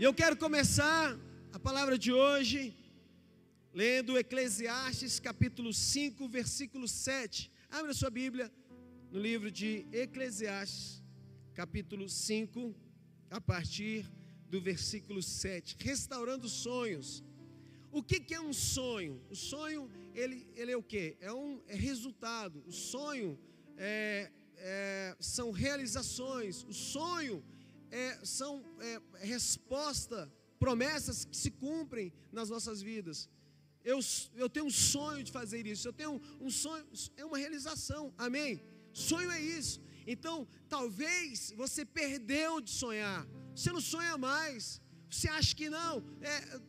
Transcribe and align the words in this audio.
E 0.00 0.02
eu 0.02 0.14
quero 0.14 0.34
começar 0.34 1.14
a 1.52 1.58
palavra 1.58 1.98
de 1.98 2.10
hoje 2.10 2.74
lendo 3.70 4.16
Eclesiastes 4.16 5.20
capítulo 5.20 5.74
5, 5.74 6.26
versículo 6.26 6.88
7. 6.88 7.52
Abra 7.70 7.92
sua 7.92 8.08
Bíblia 8.08 8.50
no 9.10 9.20
livro 9.20 9.50
de 9.50 9.86
Eclesiastes, 9.92 11.04
capítulo 11.52 12.08
5, 12.08 12.74
a 13.30 13.42
partir 13.42 14.10
do 14.48 14.58
versículo 14.58 15.22
7. 15.22 15.76
Restaurando 15.78 16.48
sonhos. 16.48 17.22
O 17.92 18.02
que, 18.02 18.20
que 18.20 18.32
é 18.32 18.40
um 18.40 18.54
sonho? 18.54 19.20
O 19.28 19.36
sonho, 19.36 19.90
ele, 20.14 20.48
ele 20.56 20.72
é 20.72 20.76
o 20.78 20.82
que? 20.82 21.18
É 21.20 21.30
um 21.30 21.60
é 21.68 21.76
resultado. 21.76 22.64
O 22.66 22.72
sonho 22.72 23.38
é, 23.76 24.32
é, 24.56 25.14
são 25.20 25.50
realizações. 25.50 26.64
O 26.64 26.72
sonho 26.72 27.44
é, 27.90 28.18
são 28.24 28.64
é, 28.80 29.00
resposta, 29.26 30.32
promessas 30.58 31.24
que 31.24 31.36
se 31.36 31.50
cumprem 31.50 32.12
nas 32.32 32.48
nossas 32.50 32.80
vidas. 32.82 33.28
Eu, 33.84 33.98
eu 34.34 34.48
tenho 34.48 34.66
um 34.66 34.70
sonho 34.70 35.24
de 35.24 35.32
fazer 35.32 35.66
isso. 35.66 35.88
Eu 35.88 35.92
tenho 35.92 36.12
um, 36.12 36.46
um 36.46 36.50
sonho, 36.50 36.84
é 37.16 37.24
uma 37.24 37.38
realização. 37.38 38.12
Amém? 38.16 38.62
Sonho 38.92 39.30
é 39.30 39.40
isso. 39.40 39.80
Então, 40.06 40.46
talvez 40.68 41.52
você 41.56 41.84
perdeu 41.84 42.60
de 42.60 42.70
sonhar. 42.70 43.26
Você 43.54 43.72
não 43.72 43.80
sonha 43.80 44.16
mais. 44.18 44.80
Você 45.10 45.28
acha 45.28 45.54
que 45.54 45.68
não? 45.68 46.04
É, 46.20 46.60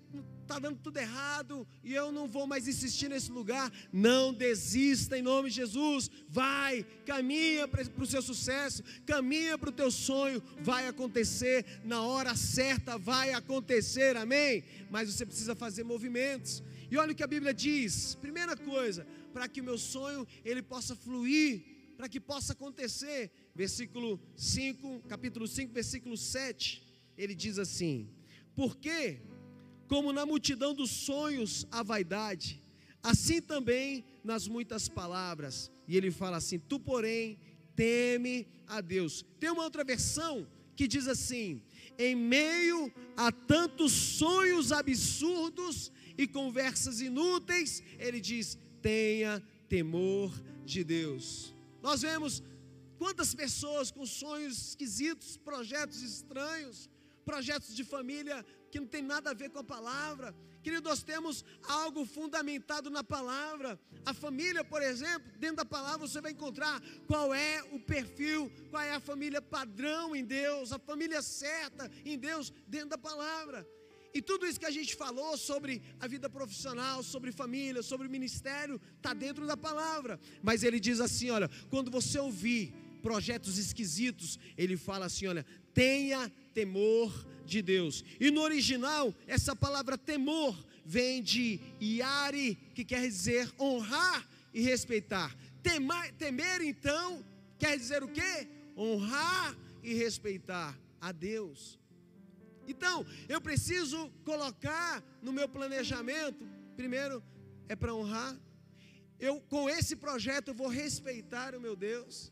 está 0.52 0.60
dando 0.60 0.80
tudo 0.80 0.98
errado 0.98 1.66
e 1.82 1.94
eu 1.94 2.12
não 2.12 2.28
vou 2.28 2.46
mais 2.46 2.68
insistir 2.68 3.08
nesse 3.08 3.32
lugar. 3.32 3.72
Não 3.92 4.34
desista 4.34 5.18
em 5.18 5.22
nome 5.22 5.50
de 5.50 5.56
Jesus. 5.56 6.12
Vai, 6.28 6.86
caminha 7.06 7.68
para 7.70 7.84
o 8.04 8.06
seu 8.06 8.22
sucesso, 8.22 8.84
caminha 9.06 9.58
para 9.58 9.70
o 9.70 9.72
teu 9.74 9.90
sonho. 9.90 10.44
Vai 10.60 10.88
acontecer 10.88 11.66
na 11.86 12.02
hora 12.02 12.36
certa, 12.36 12.98
vai 12.98 13.32
acontecer, 13.32 14.18
amém? 14.18 14.66
Mas 14.90 15.12
você 15.12 15.26
precisa 15.26 15.56
fazer 15.56 15.86
movimentos. 15.86 16.62
E 16.90 16.98
olha 16.98 17.14
o 17.14 17.16
que 17.16 17.24
a 17.24 17.28
Bíblia 17.28 17.54
diz. 17.54 18.16
Primeira 18.16 18.58
coisa, 18.58 19.08
para 19.34 19.48
que 19.48 19.62
o 19.62 19.64
meu 19.64 19.78
sonho 19.78 20.28
ele 20.44 20.62
possa 20.62 20.98
fluir, 20.98 21.64
para 21.96 22.10
que 22.10 22.20
possa 22.20 22.52
acontecer. 22.52 23.32
Versículo 23.56 24.20
5, 24.36 25.04
capítulo 25.08 25.48
5, 25.48 25.74
versículo 25.74 26.18
7, 26.18 26.84
ele 27.18 27.34
diz 27.34 27.58
assim: 27.58 28.10
Porque 28.54 29.22
como 29.92 30.14
na 30.14 30.26
multidão 30.26 30.74
dos 30.74 30.90
sonhos 30.90 31.68
a 31.70 31.84
vaidade, 31.84 32.64
assim 33.04 33.42
também 33.42 34.06
nas 34.24 34.48
muitas 34.48 34.88
palavras. 34.88 35.70
E 35.86 35.98
ele 35.98 36.10
fala 36.10 36.38
assim: 36.38 36.58
Tu, 36.58 36.80
porém, 36.80 37.38
teme 37.76 38.48
a 38.68 38.80
Deus. 38.80 39.26
Tem 39.38 39.52
uma 39.52 39.66
outra 39.66 39.84
versão 39.84 40.48
que 40.78 40.88
diz 40.88 41.10
assim: 41.10 41.62
Em 42.00 42.16
meio 42.16 42.90
a 43.18 43.34
tantos 43.34 43.92
sonhos 43.92 44.72
absurdos 44.72 45.92
e 46.18 46.26
conversas 46.26 47.02
inúteis, 47.02 47.84
ele 48.00 48.22
diz: 48.22 48.58
Tenha 48.82 49.44
temor 49.68 50.32
de 50.64 50.86
Deus. 50.86 51.54
Nós 51.84 52.02
vemos 52.02 52.42
quantas 52.98 53.36
pessoas 53.36 53.92
com 53.92 54.06
sonhos 54.06 54.70
esquisitos, 54.70 55.36
projetos 55.36 56.02
estranhos, 56.02 56.90
projetos 57.26 57.76
de 57.76 57.84
família 57.84 58.46
que 58.72 58.80
não 58.80 58.88
tem 58.88 59.02
nada 59.02 59.32
a 59.32 59.34
ver 59.34 59.50
com 59.50 59.60
a 59.60 59.64
palavra. 59.64 60.34
Querido, 60.64 60.88
nós 60.88 61.04
temos 61.04 61.44
algo 61.64 62.06
fundamentado 62.06 62.90
na 62.90 63.04
palavra. 63.04 63.80
A 64.06 64.14
família, 64.14 64.64
por 64.64 64.82
exemplo, 64.82 65.32
dentro 65.40 65.58
da 65.58 65.66
palavra 65.66 66.08
você 66.08 66.22
vai 66.22 66.32
encontrar 66.32 66.82
qual 67.08 67.34
é 67.34 67.64
o 67.72 67.80
perfil, 67.80 68.52
qual 68.70 68.84
é 68.84 68.94
a 68.94 69.00
família 69.00 69.42
padrão 69.42 70.16
em 70.16 70.24
Deus, 70.24 70.72
a 70.72 70.80
família 70.80 71.22
certa 71.22 71.90
em 72.06 72.18
Deus, 72.18 72.54
dentro 72.68 72.90
da 72.90 72.98
palavra. 72.98 73.68
E 74.14 74.22
tudo 74.22 74.46
isso 74.46 74.60
que 74.60 74.66
a 74.66 74.72
gente 74.72 74.96
falou 74.96 75.38
sobre 75.38 75.82
a 76.00 76.08
vida 76.08 76.30
profissional, 76.30 77.02
sobre 77.02 77.32
família, 77.32 77.82
sobre 77.82 78.10
ministério, 78.10 78.80
está 78.98 79.14
dentro 79.14 79.48
da 79.48 79.56
palavra. 79.56 80.20
Mas 80.44 80.64
ele 80.64 80.80
diz 80.80 81.00
assim: 81.00 81.30
olha, 81.30 81.50
quando 81.70 81.90
você 81.90 82.20
ouvir 82.20 82.74
projetos 83.02 83.58
esquisitos, 83.58 84.40
ele 84.58 84.78
fala 84.78 85.06
assim: 85.08 85.28
olha, 85.28 85.46
tenha 85.74 86.32
temor 86.54 87.12
de 87.46 87.62
Deus. 87.62 88.04
E 88.20 88.32
no 88.32 88.42
original, 88.42 89.14
essa 89.28 89.56
palavra 89.56 89.98
temor 89.98 90.58
vem 90.86 91.22
de 91.22 91.60
iare, 91.80 92.56
que 92.74 92.84
quer 92.84 93.02
dizer 93.02 93.52
honrar 93.60 94.28
e 94.54 94.62
respeitar. 94.62 95.36
Temar, 95.62 96.12
temer, 96.14 96.62
então, 96.62 97.24
quer 97.58 97.78
dizer 97.78 98.04
o 98.04 98.08
quê? 98.08 98.48
Honrar 98.76 99.56
e 99.84 99.94
respeitar 99.94 100.78
a 101.00 101.12
Deus. 101.12 101.80
Então, 102.68 103.06
eu 103.28 103.42
preciso 103.42 104.10
colocar 104.24 105.04
no 105.22 105.34
meu 105.34 105.48
planejamento, 105.50 106.48
primeiro, 106.76 107.24
é 107.68 107.76
para 107.76 107.94
honrar. 107.94 108.40
Eu, 109.20 109.40
com 109.42 109.70
esse 109.70 109.96
projeto, 109.96 110.50
eu 110.50 110.54
vou 110.54 110.68
respeitar 110.68 111.56
o 111.56 111.62
meu 111.62 111.76
Deus. 111.76 112.32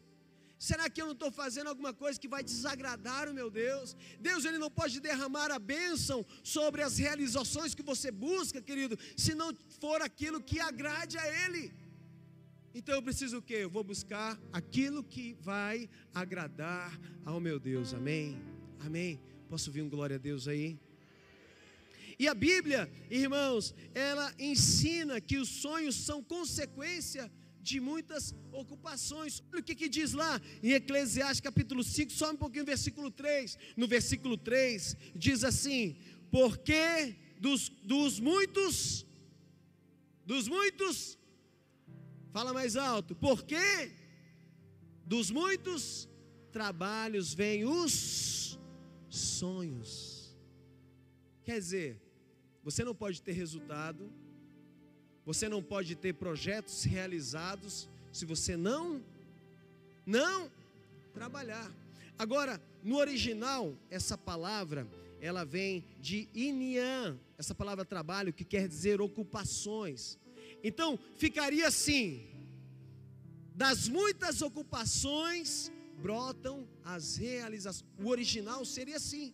Será 0.59 0.89
que 0.89 1.01
eu 1.01 1.05
não 1.05 1.13
estou 1.13 1.31
fazendo 1.31 1.67
alguma 1.67 1.93
coisa 1.93 2.19
que 2.19 2.27
vai 2.27 2.43
desagradar 2.43 3.29
o 3.29 3.33
meu 3.33 3.49
Deus? 3.49 3.95
Deus 4.19 4.43
ele 4.43 4.57
não 4.57 4.69
pode 4.69 4.99
derramar 4.99 5.49
a 5.51 5.57
bênção 5.57 6.25
sobre 6.43 6.81
as 6.83 6.97
realizações 6.97 7.73
que 7.73 7.81
você 7.81 8.11
busca, 8.11 8.61
querido, 8.61 8.99
se 9.15 9.33
não 9.33 9.55
for 9.79 10.01
aquilo 10.01 10.41
que 10.41 10.59
agrade 10.59 11.17
a 11.17 11.45
Ele. 11.45 11.73
Então 12.75 12.93
eu 12.93 13.01
preciso 13.01 13.37
o 13.37 13.41
quê? 13.41 13.59
Eu 13.61 13.69
vou 13.69 13.85
buscar 13.85 14.37
aquilo 14.51 15.01
que 15.01 15.33
vai 15.39 15.89
agradar 16.13 16.99
ao 17.23 17.39
meu 17.39 17.57
Deus. 17.57 17.93
Amém? 17.93 18.37
Amém? 18.81 19.17
Posso 19.47 19.69
ouvir 19.69 19.81
um 19.81 19.89
glória 19.89 20.17
a 20.17 20.19
Deus 20.19 20.45
aí? 20.45 20.77
E 22.19 22.27
a 22.27 22.33
Bíblia, 22.33 22.91
irmãos, 23.09 23.73
ela 23.95 24.33
ensina 24.37 25.21
que 25.21 25.37
os 25.37 25.47
sonhos 25.47 25.95
são 25.95 26.21
consequência 26.21 27.31
de 27.69 27.79
muitas 27.79 28.35
ocupações. 28.51 29.43
Olha 29.51 29.61
o 29.61 29.63
que, 29.63 29.75
que 29.75 29.89
diz 29.97 30.13
lá 30.13 30.41
em 30.63 30.71
Eclesiastes 30.71 31.41
capítulo 31.49 31.83
5, 31.83 32.11
só 32.11 32.31
um 32.31 32.35
pouquinho, 32.43 32.65
versículo 32.65 33.09
3. 33.11 33.57
No 33.77 33.87
versículo 33.87 34.35
3 34.37 34.95
diz 35.15 35.43
assim: 35.43 35.95
Porque 36.31 37.15
dos, 37.39 37.69
dos 37.83 38.19
muitos, 38.19 39.05
dos 40.25 40.47
muitos, 40.47 41.17
fala 42.31 42.53
mais 42.53 42.75
alto, 42.75 43.15
porque 43.15 43.91
dos 45.05 45.31
muitos 45.31 46.09
trabalhos 46.51 47.33
vêm 47.33 47.65
os 47.65 48.59
sonhos. 49.09 50.37
Quer 51.43 51.59
dizer, 51.59 52.01
você 52.63 52.83
não 52.83 52.93
pode 52.93 53.21
ter 53.21 53.31
resultado 53.31 54.11
você 55.29 55.47
não 55.47 55.61
pode 55.61 55.93
ter 55.93 56.13
projetos 56.13 56.83
realizados 56.83 57.87
se 58.11 58.25
você 58.25 58.57
não 58.57 58.99
não 60.03 60.51
trabalhar. 61.13 61.71
Agora, 62.17 62.59
no 62.83 62.97
original, 62.97 63.75
essa 63.91 64.17
palavra, 64.17 64.87
ela 65.21 65.45
vem 65.45 65.85
de 65.99 66.27
inian, 66.33 67.15
essa 67.37 67.53
palavra 67.53 67.85
trabalho 67.85 68.33
que 68.33 68.43
quer 68.43 68.67
dizer 68.67 69.01
ocupações. 69.01 70.17
Então, 70.63 70.97
ficaria 71.15 71.67
assim: 71.67 72.25
das 73.53 73.87
muitas 73.87 74.41
ocupações 74.41 75.71
brotam 76.01 76.67
as 76.83 77.17
realizações. 77.17 77.87
O 77.99 78.07
original 78.09 78.65
seria 78.65 78.95
assim. 78.95 79.31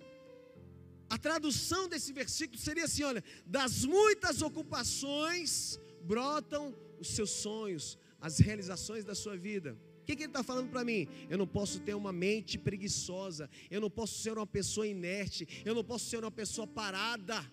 A 1.10 1.18
tradução 1.18 1.88
desse 1.88 2.12
versículo 2.12 2.60
seria 2.60 2.84
assim: 2.84 3.04
olha, 3.04 3.24
das 3.46 3.86
muitas 3.86 4.42
ocupações 4.42 5.80
brotam 6.06 6.74
os 7.00 7.10
seus 7.10 7.32
sonhos, 7.32 7.98
as 8.22 8.40
realizações 8.40 9.04
da 9.04 9.16
sua 9.16 9.36
vida. 9.36 9.78
O 10.02 10.06
que, 10.06 10.16
que 10.16 10.24
ele 10.24 10.30
está 10.30 10.44
falando 10.44 10.70
para 10.70 10.84
mim? 10.86 11.08
Eu 11.30 11.38
não 11.38 11.48
posso 11.48 11.80
ter 11.80 11.96
uma 11.96 12.14
mente 12.14 12.60
preguiçosa, 12.60 13.50
eu 13.72 13.82
não 13.82 13.90
posso 13.90 14.22
ser 14.22 14.38
uma 14.38 14.46
pessoa 14.46 14.88
inerte, 14.88 15.48
eu 15.66 15.74
não 15.74 15.84
posso 15.84 16.06
ser 16.12 16.20
uma 16.20 16.32
pessoa 16.32 16.68
parada. 16.68 17.44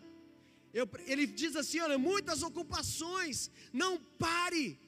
Eu, 0.72 0.87
ele 1.06 1.26
diz 1.26 1.56
assim: 1.56 1.81
olha, 1.81 1.99
muitas 1.99 2.43
ocupações, 2.43 3.50
não 3.72 3.99
pare. 4.19 4.78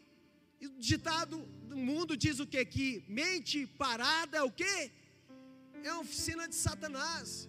o 0.62 0.78
ditado 0.78 1.38
do 1.70 1.76
mundo 1.76 2.16
diz 2.16 2.38
o 2.38 2.46
que? 2.46 2.62
Que 2.66 3.02
mente 3.08 3.66
parada 3.66 4.36
é 4.36 4.42
o 4.42 4.50
que? 4.50 4.92
É 5.82 5.90
uma 5.92 6.02
oficina 6.02 6.46
de 6.46 6.54
Satanás. 6.54 7.48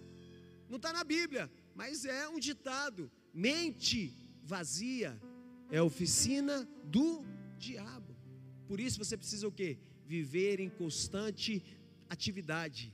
Não 0.68 0.76
está 0.76 0.92
na 0.94 1.04
Bíblia, 1.04 1.50
mas 1.74 2.06
é 2.06 2.26
um 2.28 2.38
ditado. 2.38 3.10
Mente 3.34 4.14
vazia 4.42 5.20
é 5.70 5.80
oficina 5.82 6.68
do 6.84 7.24
diabo. 7.58 8.16
Por 8.66 8.80
isso 8.80 8.98
você 8.98 9.16
precisa 9.16 9.46
o 9.46 9.52
quê? 9.52 9.78
Viver 10.04 10.60
em 10.60 10.68
constante 10.68 11.62
atividade. 12.08 12.92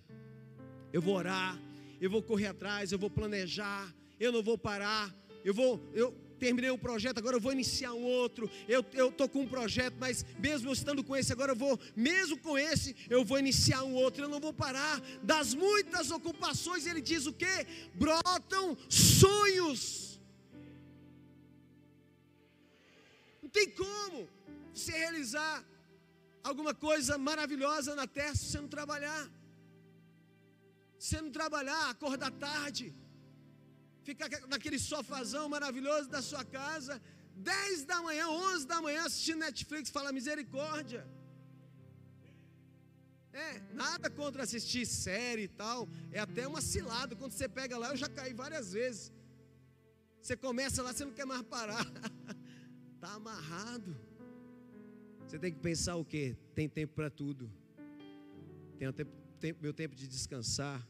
Eu 0.92 1.00
vou 1.00 1.14
orar, 1.14 1.60
eu 2.00 2.10
vou 2.10 2.22
correr 2.22 2.46
atrás, 2.46 2.92
eu 2.92 2.98
vou 2.98 3.10
planejar, 3.10 3.94
eu 4.18 4.32
não 4.32 4.42
vou 4.42 4.58
parar, 4.58 5.14
eu 5.44 5.54
vou, 5.54 5.80
eu 5.94 6.12
terminei 6.42 6.72
um 6.72 6.78
projeto, 6.78 7.18
agora 7.18 7.36
eu 7.36 7.40
vou 7.40 7.52
iniciar 7.52 7.92
um 7.92 8.02
outro. 8.02 8.50
Eu 8.66 8.80
estou 9.08 9.28
com 9.28 9.42
um 9.42 9.46
projeto, 9.46 9.94
mas 10.00 10.26
mesmo 10.40 10.72
estando 10.72 11.04
com 11.04 11.14
esse, 11.14 11.32
agora 11.32 11.52
eu 11.52 11.56
vou, 11.56 11.78
mesmo 11.94 12.36
com 12.36 12.58
esse, 12.58 12.96
eu 13.08 13.24
vou 13.24 13.38
iniciar 13.38 13.84
um 13.84 13.94
outro. 13.94 14.24
Eu 14.24 14.28
não 14.28 14.40
vou 14.40 14.52
parar. 14.52 15.00
Das 15.22 15.54
muitas 15.54 16.10
ocupações, 16.10 16.84
ele 16.84 17.00
diz 17.00 17.26
o 17.26 17.32
que? 17.32 17.66
Brotam 17.94 18.76
sonhos. 18.88 20.01
Tem 23.52 23.68
como 23.82 24.28
você 24.72 24.92
realizar 24.92 25.64
alguma 26.42 26.74
coisa 26.74 27.16
maravilhosa 27.18 27.94
na 27.94 28.06
terra 28.06 28.34
se 28.34 28.46
você 28.46 28.60
não 28.64 28.68
trabalhar. 28.68 29.22
Se 30.98 31.08
você 31.08 31.20
não 31.20 31.32
trabalhar, 31.40 31.90
acordar 31.90 32.30
tarde, 32.48 32.94
ficar 34.02 34.28
naquele 34.48 34.78
sofazão 34.78 35.48
maravilhoso 35.48 36.08
da 36.08 36.22
sua 36.22 36.44
casa, 36.44 37.00
10 37.36 37.84
da 37.84 38.00
manhã, 38.02 38.28
11 38.28 38.66
da 38.66 38.80
manhã, 38.80 39.04
assistindo 39.04 39.38
Netflix, 39.38 39.90
fala 39.90 40.12
misericórdia. 40.12 41.06
É, 43.32 43.60
nada 43.72 44.10
contra 44.10 44.42
assistir 44.42 44.84
série 44.84 45.44
e 45.44 45.48
tal, 45.48 45.88
é 46.10 46.20
até 46.20 46.46
uma 46.46 46.60
cilada. 46.60 47.16
Quando 47.16 47.32
você 47.32 47.48
pega 47.48 47.78
lá, 47.78 47.90
eu 47.90 47.96
já 47.96 48.08
caí 48.08 48.34
várias 48.34 48.72
vezes. 48.72 49.10
Você 50.20 50.36
começa 50.36 50.82
lá, 50.82 50.92
você 50.92 51.04
não 51.04 51.12
quer 51.12 51.24
mais 51.24 51.42
parar, 51.42 51.84
está 53.02 53.16
amarrado. 53.16 53.96
Você 55.26 55.36
tem 55.36 55.52
que 55.52 55.58
pensar 55.58 55.96
o 55.96 56.04
que? 56.04 56.36
Tem 56.54 56.68
tempo 56.68 56.94
para 56.94 57.10
tudo. 57.10 57.50
Tem 58.78 58.92
tempo, 58.92 59.10
tempo, 59.40 59.58
meu 59.60 59.72
tempo 59.72 59.96
de 59.96 60.06
descansar, 60.06 60.86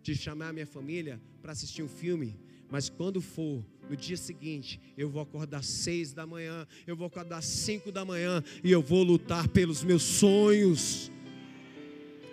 de 0.00 0.14
chamar 0.14 0.50
a 0.50 0.52
minha 0.52 0.66
família 0.66 1.20
para 1.42 1.50
assistir 1.50 1.82
um 1.82 1.88
filme. 1.88 2.38
Mas 2.70 2.88
quando 2.88 3.20
for 3.20 3.66
no 3.90 3.96
dia 3.96 4.16
seguinte, 4.16 4.80
eu 4.96 5.10
vou 5.10 5.20
acordar 5.20 5.64
seis 5.64 6.12
da 6.12 6.24
manhã, 6.24 6.64
eu 6.86 6.94
vou 6.94 7.08
acordar 7.08 7.42
cinco 7.42 7.90
da 7.90 8.04
manhã 8.04 8.40
e 8.62 8.70
eu 8.70 8.80
vou 8.80 9.02
lutar 9.02 9.48
pelos 9.48 9.82
meus 9.82 10.04
sonhos. 10.04 11.10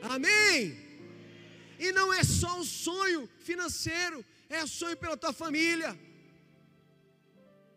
Amém. 0.04 0.78
E 1.80 1.92
não 1.94 2.14
é 2.14 2.24
só 2.24 2.60
um 2.60 2.64
sonho 2.64 3.28
financeiro, 3.40 4.24
é 4.48 4.68
sonho 4.68 4.96
pela 4.96 5.18
tua 5.18 5.34
família. 5.34 5.98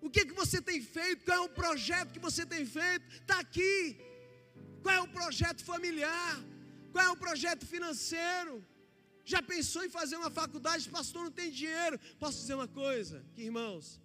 O 0.01 0.09
que, 0.11 0.25
que 0.25 0.33
você 0.33 0.61
tem 0.61 0.81
feito? 0.81 1.25
Qual 1.25 1.37
é 1.37 1.41
o 1.41 1.49
projeto 1.49 2.13
que 2.13 2.19
você 2.29 2.45
tem 2.47 2.65
feito? 2.65 3.05
Está 3.21 3.41
aqui. 3.41 3.97
Qual 4.83 4.95
é 4.95 5.01
o 5.01 5.09
projeto 5.09 5.63
familiar? 5.65 6.35
Qual 6.93 7.05
é 7.05 7.11
o 7.11 7.17
projeto 7.17 7.67
financeiro? 7.67 8.65
Já 9.25 9.43
pensou 9.43 9.85
em 9.85 9.91
fazer 9.91 10.17
uma 10.17 10.31
faculdade? 10.31 10.89
Pastor, 10.89 11.25
não 11.25 11.31
tem 11.31 11.51
dinheiro. 11.51 11.99
Posso 12.19 12.39
dizer 12.41 12.55
uma 12.55 12.69
coisa, 12.69 13.25
que 13.35 13.43
irmãos? 13.43 14.01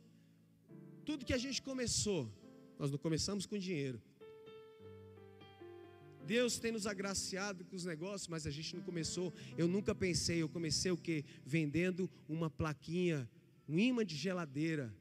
Tudo 1.06 1.26
que 1.26 1.34
a 1.34 1.38
gente 1.38 1.62
começou, 1.62 2.30
nós 2.80 2.92
não 2.92 2.98
começamos 2.98 3.46
com 3.46 3.58
dinheiro. 3.58 4.02
Deus 6.26 6.58
tem 6.58 6.72
nos 6.72 6.88
agraciado 6.88 7.66
com 7.66 7.76
os 7.76 7.86
negócios, 7.86 8.28
mas 8.28 8.48
a 8.48 8.52
gente 8.52 8.76
não 8.76 8.84
começou. 8.84 9.34
Eu 9.58 9.68
nunca 9.68 9.94
pensei, 9.94 10.42
eu 10.42 10.50
comecei 10.50 10.92
o 10.92 10.98
que? 10.98 11.24
Vendendo 11.46 12.10
uma 12.28 12.50
plaquinha, 12.50 13.30
um 13.68 13.78
imã 13.78 14.06
de 14.06 14.16
geladeira 14.16 14.94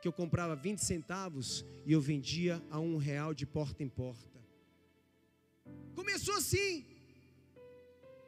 que 0.00 0.08
eu 0.08 0.12
comprava 0.12 0.54
20 0.54 0.78
centavos 0.78 1.64
e 1.84 1.92
eu 1.92 2.00
vendia 2.00 2.62
a 2.70 2.78
um 2.78 2.96
real 2.96 3.34
de 3.34 3.46
porta 3.46 3.82
em 3.82 3.88
porta. 3.88 4.38
Começou 5.94 6.34
assim. 6.34 6.86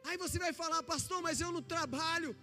Aí 0.03 0.17
você 0.17 0.37
vai 0.37 0.51
falar, 0.51 0.83
pastor, 0.83 1.21
mas 1.21 1.39
eu 1.39 1.51
não 1.51 1.61
trabalho. 1.61 2.35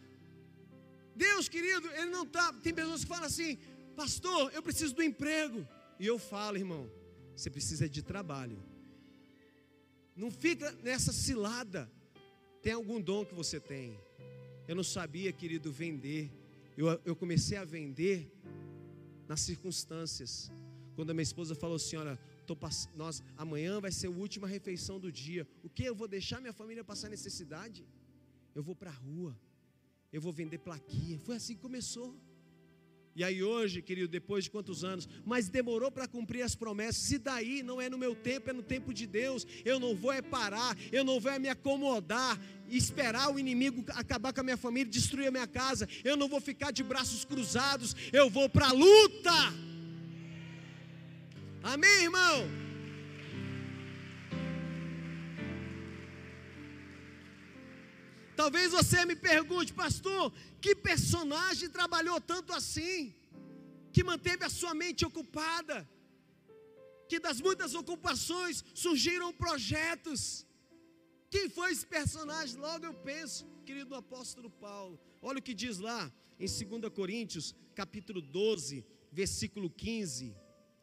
Deus 1.14 1.48
querido, 1.48 1.88
Ele 1.92 2.10
não 2.10 2.22
está. 2.22 2.52
Tem 2.52 2.72
pessoas 2.72 3.02
que 3.02 3.08
falam 3.08 3.24
assim, 3.24 3.58
pastor, 3.96 4.52
eu 4.54 4.62
preciso 4.62 4.94
do 4.94 5.02
emprego. 5.02 5.66
E 5.98 6.06
eu 6.06 6.18
falo, 6.18 6.56
irmão, 6.56 6.90
você 7.34 7.50
precisa 7.50 7.88
de 7.88 8.02
trabalho. 8.02 8.62
Não 10.16 10.30
fica 10.30 10.72
nessa 10.82 11.12
cilada. 11.12 11.90
Tem 12.62 12.72
algum 12.72 13.00
dom 13.00 13.24
que 13.24 13.34
você 13.34 13.60
tem. 13.60 13.98
Eu 14.66 14.74
não 14.74 14.84
sabia, 14.84 15.32
querido, 15.32 15.72
vender. 15.72 16.30
Eu, 16.76 17.00
eu 17.04 17.16
comecei 17.16 17.56
a 17.56 17.64
vender 17.64 18.30
nas 19.28 19.40
circunstâncias. 19.40 20.50
Quando 20.96 21.10
a 21.10 21.14
minha 21.14 21.22
esposa 21.22 21.54
falou 21.54 21.76
assim: 21.76 21.96
Olha, 21.96 22.18
pass... 22.58 22.88
nós, 22.96 23.22
amanhã 23.36 23.80
vai 23.80 23.92
ser 23.92 24.06
a 24.08 24.10
última 24.10 24.48
refeição 24.48 24.98
do 24.98 25.12
dia. 25.12 25.46
O 25.62 25.68
que? 25.68 25.84
Eu 25.84 25.94
vou 25.94 26.08
deixar 26.08 26.40
minha 26.40 26.52
família 26.52 26.82
passar 26.82 27.08
necessidade? 27.08 27.86
Eu 28.54 28.62
vou 28.62 28.74
para 28.74 28.90
a 28.90 28.94
rua, 28.94 29.38
eu 30.12 30.20
vou 30.20 30.32
vender 30.32 30.58
plaquinha. 30.58 31.18
Foi 31.20 31.36
assim 31.36 31.54
que 31.54 31.60
começou. 31.60 32.16
E 33.18 33.24
aí 33.24 33.42
hoje, 33.42 33.82
querido, 33.82 34.06
depois 34.06 34.44
de 34.44 34.50
quantos 34.50 34.84
anos, 34.84 35.08
mas 35.26 35.48
demorou 35.48 35.90
para 35.90 36.06
cumprir 36.06 36.42
as 36.42 36.54
promessas. 36.54 37.10
E 37.10 37.18
daí 37.18 37.64
não 37.64 37.80
é 37.80 37.90
no 37.90 37.98
meu 37.98 38.14
tempo, 38.14 38.48
é 38.48 38.52
no 38.52 38.62
tempo 38.62 38.94
de 38.94 39.08
Deus. 39.08 39.44
Eu 39.64 39.80
não 39.80 39.92
vou 39.92 40.12
é 40.12 40.22
parar, 40.22 40.78
eu 40.92 41.02
não 41.02 41.18
vou 41.18 41.32
é 41.32 41.36
me 41.36 41.48
acomodar, 41.48 42.38
esperar 42.68 43.34
o 43.34 43.36
inimigo 43.36 43.84
acabar 43.88 44.32
com 44.32 44.40
a 44.40 44.44
minha 44.44 44.56
família, 44.56 44.88
destruir 44.88 45.26
a 45.26 45.32
minha 45.32 45.48
casa. 45.48 45.88
Eu 46.04 46.16
não 46.16 46.28
vou 46.28 46.40
ficar 46.40 46.70
de 46.70 46.84
braços 46.84 47.24
cruzados, 47.24 47.92
eu 48.12 48.30
vou 48.30 48.48
para 48.48 48.68
a 48.68 48.72
luta. 48.72 49.32
Amém, 51.64 52.04
irmão? 52.04 52.67
Talvez 58.48 58.72
você 58.72 59.04
me 59.04 59.14
pergunte, 59.14 59.74
pastor, 59.74 60.32
que 60.58 60.74
personagem 60.74 61.68
trabalhou 61.68 62.18
tanto 62.18 62.50
assim, 62.58 63.14
que 63.92 64.02
manteve 64.02 64.42
a 64.42 64.48
sua 64.48 64.72
mente 64.82 65.04
ocupada, 65.04 65.76
que 67.10 67.20
das 67.20 67.42
muitas 67.46 67.74
ocupações 67.74 68.64
surgiram 68.72 69.34
projetos. 69.34 70.46
Quem 71.28 71.50
foi 71.50 71.72
esse 71.72 71.86
personagem? 71.86 72.56
Logo 72.58 72.86
eu 72.86 72.94
penso, 72.94 73.46
querido 73.66 73.94
apóstolo 73.94 74.48
Paulo. 74.48 74.98
Olha 75.20 75.40
o 75.40 75.42
que 75.42 75.52
diz 75.52 75.76
lá 75.76 76.10
em 76.40 76.46
2 76.46 76.90
Coríntios, 77.00 77.54
capítulo 77.74 78.22
12, 78.22 78.82
versículo 79.12 79.68
15. 79.68 80.34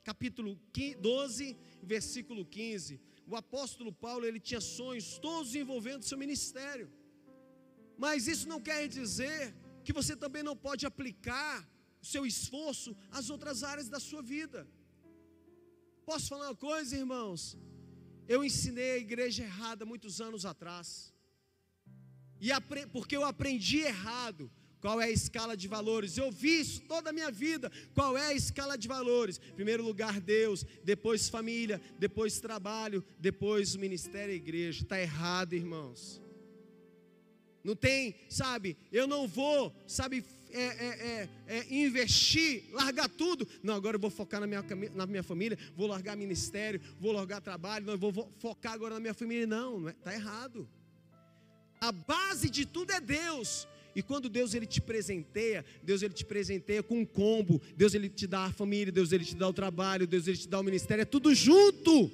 Capítulo 0.04 0.52
12, 1.00 1.58
versículo 1.82 2.46
15. 2.46 3.02
O 3.26 3.36
apóstolo 3.36 3.92
Paulo, 3.92 4.24
ele 4.24 4.40
tinha 4.40 4.62
sonhos 4.62 5.18
todos 5.18 5.56
envolvendo 5.56 6.04
seu 6.04 6.20
ministério. 6.26 6.88
Mas 7.98 8.28
isso 8.28 8.48
não 8.48 8.60
quer 8.60 8.88
dizer 8.88 9.56
que 9.84 9.94
você 9.94 10.16
também 10.16 10.44
não 10.44 10.56
pode 10.56 10.86
aplicar 10.86 11.68
o 12.02 12.06
seu 12.06 12.26
esforço 12.26 12.96
às 13.12 13.30
outras 13.30 13.64
áreas 13.64 13.88
da 13.90 14.00
sua 14.00 14.22
vida. 14.22 14.68
Posso 16.06 16.28
falar 16.28 16.48
uma 16.50 16.56
coisa, 16.56 16.96
irmãos? 16.96 17.58
Eu 18.28 18.44
ensinei 18.44 18.92
a 18.92 18.98
igreja 18.98 19.44
errada 19.44 19.86
muitos 19.86 20.22
anos 20.22 20.46
atrás. 20.46 21.14
E 22.40 22.50
porque 22.92 23.16
eu 23.16 23.24
aprendi 23.24 23.80
errado 23.80 24.52
qual 24.82 25.02
é 25.02 25.06
a 25.06 25.12
escala 25.12 25.58
de 25.58 25.68
valores. 25.68 26.16
Eu 26.16 26.32
vi 26.32 26.60
isso 26.60 26.82
toda 26.82 27.10
a 27.10 27.14
minha 27.14 27.32
vida. 27.32 27.72
Qual 27.94 28.16
é 28.18 28.28
a 28.28 28.34
escala 28.34 28.78
de 28.78 28.88
valores? 28.88 29.40
Primeiro 29.40 29.84
lugar, 29.84 30.20
Deus, 30.20 30.64
depois 30.84 31.28
família, 31.28 31.82
depois 31.98 32.40
trabalho, 32.40 33.04
depois 33.20 33.74
o 33.74 33.80
ministério 33.80 34.34
e 34.34 34.38
igreja. 34.38 34.84
Está 34.84 35.02
errado, 35.02 35.54
irmãos. 35.54 36.22
Não 37.66 37.76
tem, 37.76 38.14
sabe, 38.30 38.78
eu 38.92 39.08
não 39.08 39.28
vou, 39.28 39.76
sabe, 39.88 40.24
é, 40.52 40.62
é, 40.62 41.30
é, 41.48 41.58
é, 41.58 41.76
investir, 41.76 42.66
largar 42.72 43.10
tudo. 43.10 43.48
Não, 43.64 43.74
agora 43.74 43.96
eu 43.96 44.00
vou 44.00 44.12
focar 44.12 44.40
na 44.40 44.46
minha, 44.46 44.64
na 44.94 45.08
minha 45.08 45.24
família, 45.24 45.58
vou 45.76 45.88
largar 45.88 46.16
ministério, 46.16 46.80
vou 47.00 47.12
largar 47.12 47.42
trabalho, 47.42 47.88
não, 47.88 47.94
eu 47.94 47.98
vou, 47.98 48.32
focar 48.38 48.74
agora 48.74 48.94
na 48.94 49.00
minha 49.00 49.16
família. 49.16 49.48
Não, 49.48 49.80
não 49.80 49.90
é, 49.90 49.96
errado. 50.14 50.70
A 51.82 51.92
base 51.92 52.52
de 52.52 52.68
tudo 52.68 52.92
é 52.92 53.02
Deus. 53.02 53.68
E 53.96 54.04
quando 54.04 54.30
Deus 54.30 54.54
ele 54.54 54.68
te 54.68 54.80
presenteia, 54.80 55.66
Deus 55.82 56.04
ele 56.04 56.14
te 56.14 56.24
presenteia 56.24 56.84
com 56.84 57.00
um 57.00 57.06
combo. 57.06 57.60
Deus 57.76 57.96
ele 57.96 58.10
te 58.10 58.28
dá 58.28 58.46
a 58.46 58.52
família, 58.52 58.92
Deus 58.92 59.12
ele 59.12 59.26
te 59.26 59.36
dá 59.36 59.48
o 59.48 59.54
trabalho, 59.54 60.06
Deus 60.06 60.28
ele 60.28 60.38
te 60.38 60.48
dá 60.48 60.60
o 60.60 60.64
ministério, 60.64 61.02
é 61.02 61.06
tudo 61.06 61.34
junto. 61.34 62.12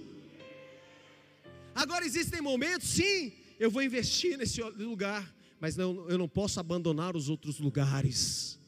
Agora 1.76 2.06
existem 2.06 2.42
momentos, 2.42 2.88
sim, 2.88 3.34
eu 3.60 3.70
vou 3.70 3.84
investir 3.84 4.38
nesse 4.38 4.62
lugar 4.62 5.41
mas 5.62 5.78
não, 5.78 6.10
eu 6.10 6.18
não 6.18 6.28
posso 6.28 6.60
abandonar 6.60 7.16
os 7.16 7.30
outros 7.30 7.60
lugares. 7.60 8.60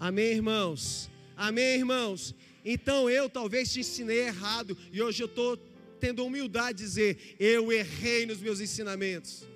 Amém, 0.00 0.32
irmãos? 0.32 1.08
Amém, 1.36 1.78
irmãos? 1.78 2.34
Então 2.64 3.08
eu 3.08 3.30
talvez 3.30 3.72
te 3.72 3.80
ensinei 3.80 4.26
errado 4.26 4.76
e 4.92 5.00
hoje 5.00 5.22
eu 5.22 5.28
estou 5.28 5.56
tendo 6.00 6.20
a 6.20 6.24
humildade 6.24 6.78
de 6.78 6.84
dizer: 6.84 7.36
eu 7.38 7.70
errei 7.70 8.26
nos 8.26 8.40
meus 8.40 8.60
ensinamentos. 8.60 9.46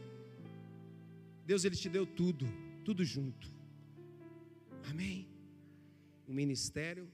Deus, 1.45 1.65
Ele 1.65 1.75
te 1.75 1.89
deu 1.89 2.07
tudo, 2.07 2.47
tudo 2.85 3.05
junto. 3.05 3.49
Amém? 4.89 5.27
O 6.29 6.33
ministério, 6.33 7.11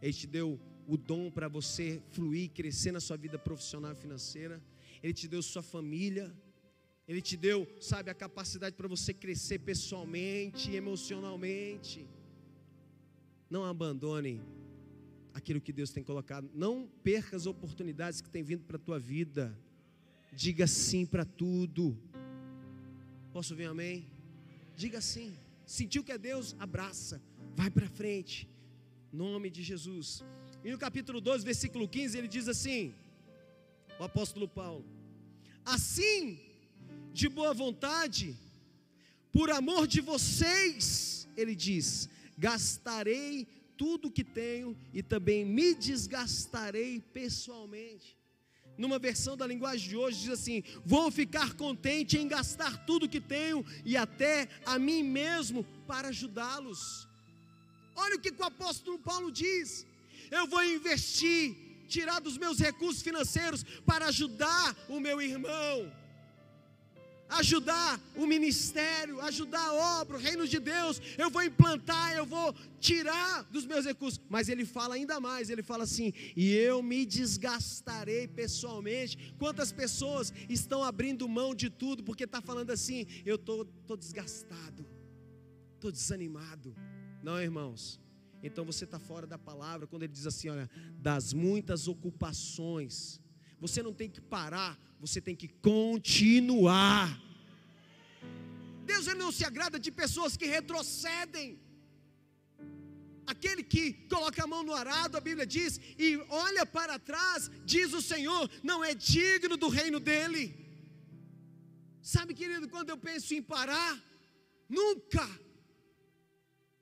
Ele 0.00 0.14
te 0.14 0.26
deu 0.26 0.58
o 0.88 0.96
dom 0.96 1.30
para 1.30 1.46
você 1.46 2.00
fluir, 2.12 2.50
crescer 2.50 2.90
na 2.90 3.00
sua 3.00 3.18
vida 3.18 3.38
profissional 3.38 3.92
e 3.92 3.96
financeira. 3.96 4.62
Ele 5.02 5.12
te 5.12 5.28
deu 5.28 5.42
sua 5.42 5.62
família. 5.62 6.34
Ele 7.08 7.22
te 7.22 7.36
deu, 7.36 7.66
sabe, 7.80 8.10
a 8.10 8.14
capacidade 8.14 8.74
para 8.74 8.88
você 8.88 9.14
crescer 9.14 9.60
pessoalmente, 9.60 10.74
emocionalmente. 10.74 12.06
Não 13.48 13.64
abandone 13.64 14.42
aquilo 15.32 15.60
que 15.60 15.72
Deus 15.72 15.90
tem 15.90 16.02
colocado. 16.02 16.50
Não 16.52 16.88
perca 17.04 17.36
as 17.36 17.46
oportunidades 17.46 18.20
que 18.20 18.28
tem 18.28 18.42
vindo 18.42 18.64
para 18.64 18.76
a 18.76 18.80
tua 18.80 18.98
vida. 18.98 19.56
Diga 20.32 20.66
sim 20.66 21.06
para 21.06 21.24
tudo. 21.24 21.96
Posso 23.32 23.52
ouvir 23.52 23.66
amém? 23.66 24.08
Diga 24.74 25.00
sim. 25.00 25.36
Sentiu 25.64 26.02
que 26.02 26.12
é 26.12 26.18
Deus? 26.18 26.56
Abraça. 26.58 27.22
Vai 27.54 27.70
para 27.70 27.88
frente. 27.88 28.48
Nome 29.12 29.48
de 29.48 29.62
Jesus. 29.62 30.24
E 30.64 30.70
no 30.70 30.78
capítulo 30.78 31.20
12, 31.20 31.44
versículo 31.44 31.88
15, 31.88 32.18
ele 32.18 32.28
diz 32.28 32.48
assim: 32.48 32.92
o 33.98 34.04
apóstolo 34.04 34.48
Paulo: 34.48 34.84
Assim, 35.64 36.40
de 37.16 37.28
boa 37.30 37.54
vontade, 37.54 38.36
por 39.32 39.50
amor 39.50 39.86
de 39.86 40.00
vocês, 40.00 41.26
ele 41.36 41.54
diz: 41.54 42.08
gastarei 42.36 43.46
tudo 43.76 44.10
que 44.10 44.22
tenho 44.22 44.76
e 44.92 45.02
também 45.02 45.44
me 45.44 45.74
desgastarei 45.74 47.00
pessoalmente. 47.00 48.16
Numa 48.76 48.98
versão 48.98 49.34
da 49.34 49.46
linguagem 49.46 49.88
de 49.88 49.96
hoje 49.96 50.20
diz 50.20 50.30
assim: 50.38 50.62
Vou 50.84 51.10
ficar 51.10 51.54
contente 51.54 52.18
em 52.18 52.28
gastar 52.28 52.84
tudo 52.84 53.08
que 53.08 53.20
tenho 53.20 53.64
e 53.84 53.96
até 53.96 54.48
a 54.66 54.78
mim 54.78 55.02
mesmo 55.02 55.64
para 55.86 56.08
ajudá-los. 56.08 57.08
Olha 57.94 58.16
o 58.16 58.20
que 58.20 58.30
o 58.30 58.44
apóstolo 58.44 58.98
Paulo 58.98 59.32
diz: 59.32 59.86
Eu 60.30 60.46
vou 60.46 60.62
investir, 60.62 61.56
tirar 61.88 62.20
dos 62.20 62.36
meus 62.36 62.58
recursos 62.58 63.02
financeiros 63.02 63.64
para 63.86 64.08
ajudar 64.08 64.76
o 64.90 65.00
meu 65.00 65.22
irmão 65.22 65.90
ajudar 67.28 68.00
o 68.14 68.26
ministério, 68.26 69.20
ajudar 69.22 69.60
a 69.60 70.00
obra, 70.00 70.16
o 70.16 70.20
reino 70.20 70.46
de 70.46 70.58
Deus, 70.58 71.00
eu 71.18 71.30
vou 71.30 71.42
implantar, 71.42 72.14
eu 72.14 72.24
vou 72.24 72.54
tirar 72.80 73.42
dos 73.44 73.66
meus 73.66 73.84
recursos. 73.84 74.20
Mas 74.28 74.48
ele 74.48 74.64
fala 74.64 74.94
ainda 74.94 75.20
mais, 75.20 75.50
ele 75.50 75.62
fala 75.62 75.84
assim: 75.84 76.12
"E 76.36 76.52
eu 76.54 76.82
me 76.82 77.04
desgastarei 77.04 78.28
pessoalmente". 78.28 79.34
Quantas 79.38 79.72
pessoas 79.72 80.32
estão 80.48 80.82
abrindo 80.82 81.28
mão 81.28 81.54
de 81.54 81.70
tudo 81.70 82.02
porque 82.02 82.24
está 82.24 82.40
falando 82.40 82.70
assim: 82.70 83.06
"Eu 83.24 83.38
tô, 83.38 83.64
tô 83.86 83.96
desgastado, 83.96 84.86
tô 85.80 85.90
desanimado". 85.90 86.74
Não, 87.22 87.40
irmãos. 87.40 88.00
Então 88.42 88.64
você 88.64 88.84
está 88.84 88.98
fora 88.98 89.26
da 89.26 89.38
palavra 89.38 89.86
quando 89.86 90.02
ele 90.04 90.12
diz 90.12 90.26
assim: 90.26 90.48
olha, 90.48 90.70
das 90.98 91.32
muitas 91.32 91.88
ocupações 91.88 93.20
você 93.58 93.82
não 93.82 93.92
tem 93.92 94.08
que 94.08 94.20
parar, 94.20 94.78
você 95.06 95.20
tem 95.28 95.36
que 95.42 95.48
continuar. 95.70 97.06
Deus 98.90 99.06
ele 99.06 99.18
não 99.24 99.32
se 99.38 99.44
agrada 99.50 99.78
de 99.84 99.90
pessoas 100.02 100.36
que 100.36 100.46
retrocedem. 100.56 101.48
Aquele 103.32 103.62
que 103.72 103.84
coloca 104.12 104.40
a 104.44 104.50
mão 104.52 104.62
no 104.68 104.74
arado, 104.82 105.16
a 105.16 105.20
Bíblia 105.28 105.46
diz, 105.56 105.80
e 105.98 106.08
olha 106.46 106.64
para 106.64 106.96
trás, 107.10 107.50
diz 107.64 107.92
o 107.92 108.02
Senhor, 108.12 108.42
não 108.62 108.78
é 108.84 108.94
digno 108.94 109.56
do 109.56 109.68
reino 109.68 109.98
dele. 110.08 110.44
Sabe, 112.14 112.34
querido, 112.40 112.68
quando 112.68 112.90
eu 112.90 112.98
penso 113.08 113.34
em 113.34 113.42
parar, 113.42 113.92
nunca, 114.68 115.26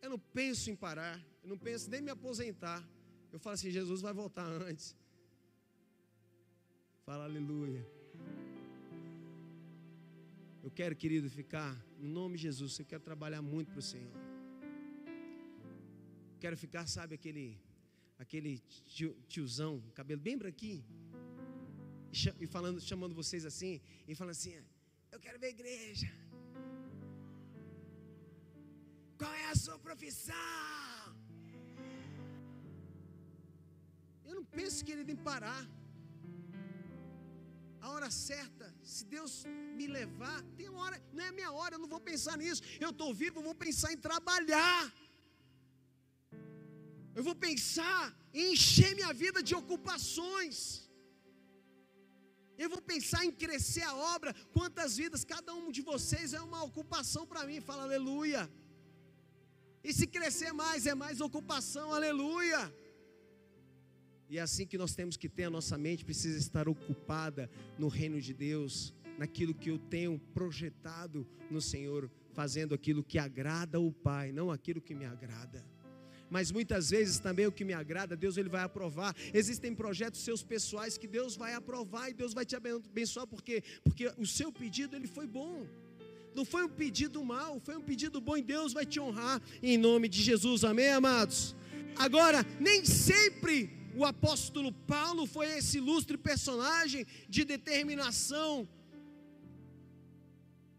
eu 0.03 0.11
não 0.11 0.19
penso 0.19 0.71
em 0.71 0.77
parar, 0.77 1.17
eu 1.43 1.49
não 1.49 1.57
penso 1.57 1.89
nem 1.89 2.03
me 2.03 2.11
aposentar. 2.11 2.81
Eu 3.33 3.39
falo 3.39 3.55
assim: 3.55 3.71
Jesus 3.71 4.03
vai 4.03 4.13
voltar 4.13 4.47
antes. 4.47 4.95
Fala 7.07 7.25
aleluia. 7.25 7.94
Eu 10.67 10.71
quero, 10.71 10.95
querido, 10.97 11.29
ficar, 11.29 11.71
no 11.99 12.09
nome 12.09 12.37
de 12.39 12.45
Jesus, 12.45 12.79
eu 12.79 12.87
quero 12.87 13.03
trabalhar 13.03 13.43
muito 13.43 13.71
para 13.71 13.81
o 13.81 13.83
Senhor. 13.83 14.15
Quero 16.41 16.57
ficar, 16.57 16.87
sabe, 16.87 17.15
aquele, 17.19 17.61
aquele 18.19 18.53
tio, 18.95 19.11
tiozão, 19.29 19.73
cabelo 19.95 20.23
bem 20.29 20.39
branquinho, 20.39 20.83
e 22.41 22.47
falando, 22.47 22.81
chamando 22.81 23.15
vocês 23.15 23.45
assim, 23.51 23.75
e 24.09 24.15
falando 24.15 24.31
assim: 24.31 24.55
Eu 25.13 25.21
quero 25.21 25.39
ver 25.39 25.49
a 25.49 25.55
igreja. 25.59 26.11
Qual 29.19 29.35
é 29.35 29.47
a 29.51 29.57
sua 29.65 29.79
profissão? 29.79 30.35
Eu 34.25 34.35
não 34.39 34.45
penso, 34.47 34.83
querido, 34.83 35.13
em 35.13 35.21
parar 35.31 35.63
a 35.63 35.84
hora 38.05 38.11
certa, 38.11 38.67
se 38.93 39.03
Deus 39.13 39.33
me 39.77 39.87
levar, 39.99 40.39
tem 40.57 40.69
uma 40.69 40.81
hora, 40.85 40.97
não 41.17 41.25
é 41.25 41.31
minha 41.39 41.51
hora, 41.59 41.75
eu 41.75 41.83
não 41.85 41.89
vou 41.95 42.01
pensar 42.11 42.37
nisso. 42.43 42.63
Eu 42.85 42.91
estou 42.91 43.11
vivo, 43.21 43.39
eu 43.39 43.47
vou 43.49 43.55
pensar 43.55 43.91
em 43.93 44.01
trabalhar. 44.09 44.81
Eu 47.17 47.23
vou 47.29 47.35
pensar 47.47 48.03
em 48.35 48.53
encher 48.53 48.95
minha 48.99 49.13
vida 49.23 49.43
de 49.49 49.55
ocupações. 49.61 50.57
Eu 52.63 52.69
vou 52.75 52.83
pensar 52.93 53.25
em 53.25 53.33
crescer 53.45 53.85
a 53.93 53.97
obra. 54.15 54.35
Quantas 54.57 54.99
vidas, 55.03 55.25
cada 55.35 55.55
um 55.55 55.71
de 55.77 55.83
vocês 55.93 56.35
é 56.39 56.43
uma 56.49 56.63
ocupação 56.71 57.25
para 57.31 57.47
mim. 57.49 57.61
Fala 57.71 57.85
aleluia. 57.85 58.43
E 59.83 59.93
se 59.99 60.07
crescer 60.17 60.53
mais, 60.53 60.87
é 60.93 60.95
mais 61.05 61.21
ocupação, 61.29 61.87
aleluia. 61.99 62.63
E 64.29 64.39
é 64.39 64.41
assim 64.41 64.67
que 64.67 64.79
nós 64.79 64.95
temos 64.95 65.17
que 65.17 65.29
ter 65.29 65.45
a 65.45 65.51
nossa 65.51 65.77
mente, 65.77 66.05
precisa 66.05 66.39
estar 66.39 66.69
ocupada 66.69 67.51
no 67.79 67.89
reino 67.89 68.21
de 68.21 68.33
Deus, 68.33 68.95
naquilo 69.19 69.55
que 69.55 69.71
eu 69.71 69.79
tenho 69.79 70.19
projetado 70.33 71.27
no 71.51 71.61
Senhor, 71.61 72.11
fazendo 72.33 72.75
aquilo 72.75 73.05
que 73.05 73.19
agrada 73.19 73.81
o 73.81 73.93
Pai, 73.93 74.33
não 74.33 74.51
aquilo 74.51 74.81
que 74.81 74.95
me 74.95 75.05
agrada. 75.05 75.65
Mas 76.31 76.51
muitas 76.51 76.91
vezes 76.91 77.19
também 77.19 77.47
o 77.47 77.53
que 77.53 77.65
me 77.65 77.73
agrada, 77.73 78.17
Deus 78.17 78.37
ele 78.37 78.49
vai 78.49 78.63
aprovar. 78.63 79.15
Existem 79.33 79.75
projetos 79.75 80.21
seus 80.21 80.43
pessoais 80.43 80.99
que 80.99 81.07
Deus 81.07 81.37
vai 81.37 81.55
aprovar 81.55 82.11
e 82.11 82.15
Deus 82.15 82.35
vai 82.35 82.45
te 82.45 82.57
abençoar 82.57 83.27
porque 83.27 83.63
porque 83.85 84.13
o 84.19 84.27
seu 84.27 84.51
pedido 84.51 84.97
ele 84.97 85.07
foi 85.07 85.27
bom. 85.27 85.67
Não 86.35 86.45
foi 86.45 86.65
um 86.65 86.69
pedido 86.69 87.25
mal, 87.25 87.61
foi 87.61 87.77
um 87.77 87.81
pedido 87.81 88.21
bom 88.21 88.37
e 88.37 88.43
Deus 88.43 88.73
vai 88.73 88.85
te 88.85 88.99
honrar 88.99 89.41
em 89.63 89.79
nome 89.79 90.09
de 90.09 90.21
Jesus. 90.21 90.65
Amém, 90.65 90.89
amados. 90.89 91.55
Agora, 91.97 92.45
nem 92.59 92.85
sempre 92.85 93.71
o 93.97 94.05
apóstolo 94.05 94.73
Paulo 94.73 95.27
foi 95.27 95.47
esse 95.59 95.79
ilustre 95.79 96.17
personagem 96.17 97.07
de 97.29 97.45
determinação 97.45 98.69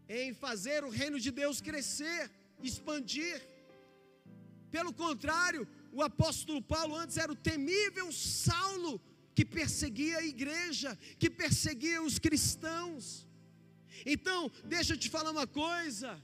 em 0.08 0.32
fazer 0.34 0.84
o 0.84 0.90
reino 0.90 1.18
de 1.18 1.30
Deus 1.30 1.60
crescer, 1.60 2.30
expandir. 2.62 3.36
Pelo 4.70 4.92
contrário, 4.92 5.66
o 5.92 6.02
apóstolo 6.02 6.60
Paulo 6.60 6.94
antes 6.94 7.16
era 7.16 7.32
o 7.32 7.42
temível 7.50 8.12
Saulo 8.12 9.00
que 9.34 9.44
perseguia 9.44 10.18
a 10.18 10.24
igreja, 10.24 10.96
que 11.18 11.30
perseguia 11.30 12.02
os 12.02 12.18
cristãos. 12.18 13.26
Então, 14.04 14.50
deixa 14.64 14.92
eu 14.92 14.98
te 14.98 15.08
falar 15.08 15.30
uma 15.30 15.46
coisa 15.46 16.22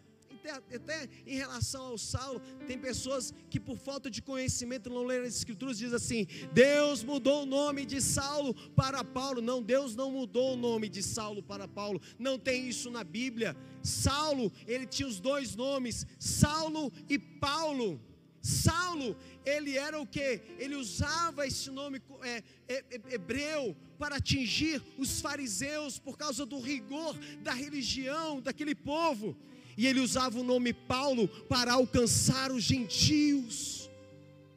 até, 0.48 0.76
até 0.76 1.08
em 1.26 1.36
relação 1.36 1.82
ao 1.86 1.98
Saulo, 1.98 2.40
tem 2.66 2.76
pessoas 2.78 3.32
que 3.48 3.60
por 3.60 3.78
falta 3.78 4.10
de 4.10 4.20
conhecimento 4.20 4.90
não 4.90 5.04
leram 5.04 5.24
as 5.24 5.36
escrituras, 5.36 5.78
diz 5.78 5.92
assim: 5.92 6.26
Deus 6.52 7.04
mudou 7.04 7.42
o 7.42 7.46
nome 7.46 7.86
de 7.86 8.00
Saulo 8.00 8.54
para 8.74 9.04
Paulo. 9.04 9.40
Não, 9.40 9.62
Deus 9.62 9.94
não 9.94 10.10
mudou 10.10 10.54
o 10.54 10.56
nome 10.56 10.88
de 10.88 11.02
Saulo 11.02 11.42
para 11.42 11.68
Paulo. 11.68 12.00
Não 12.18 12.38
tem 12.38 12.68
isso 12.68 12.90
na 12.90 13.04
Bíblia. 13.04 13.56
Saulo, 13.82 14.52
ele 14.66 14.86
tinha 14.86 15.08
os 15.08 15.20
dois 15.20 15.54
nomes, 15.54 16.06
Saulo 16.18 16.92
e 17.08 17.18
Paulo. 17.18 18.00
Saulo, 18.40 19.16
ele 19.46 19.78
era 19.78 20.00
o 20.00 20.06
que? 20.06 20.40
Ele 20.58 20.74
usava 20.74 21.46
esse 21.46 21.70
nome 21.70 22.02
é, 22.22 22.42
é, 22.68 22.84
é, 22.90 23.14
hebreu 23.14 23.76
para 23.96 24.16
atingir 24.16 24.82
os 24.98 25.20
fariseus 25.20 26.00
por 26.00 26.18
causa 26.18 26.44
do 26.44 26.58
rigor 26.58 27.16
da 27.40 27.52
religião 27.52 28.40
daquele 28.40 28.74
povo 28.74 29.36
e 29.76 29.86
ele 29.86 30.00
usava 30.00 30.38
o 30.38 30.44
nome 30.44 30.72
Paulo 30.72 31.28
para 31.48 31.72
alcançar 31.72 32.50
os 32.52 32.62
gentios. 32.62 33.90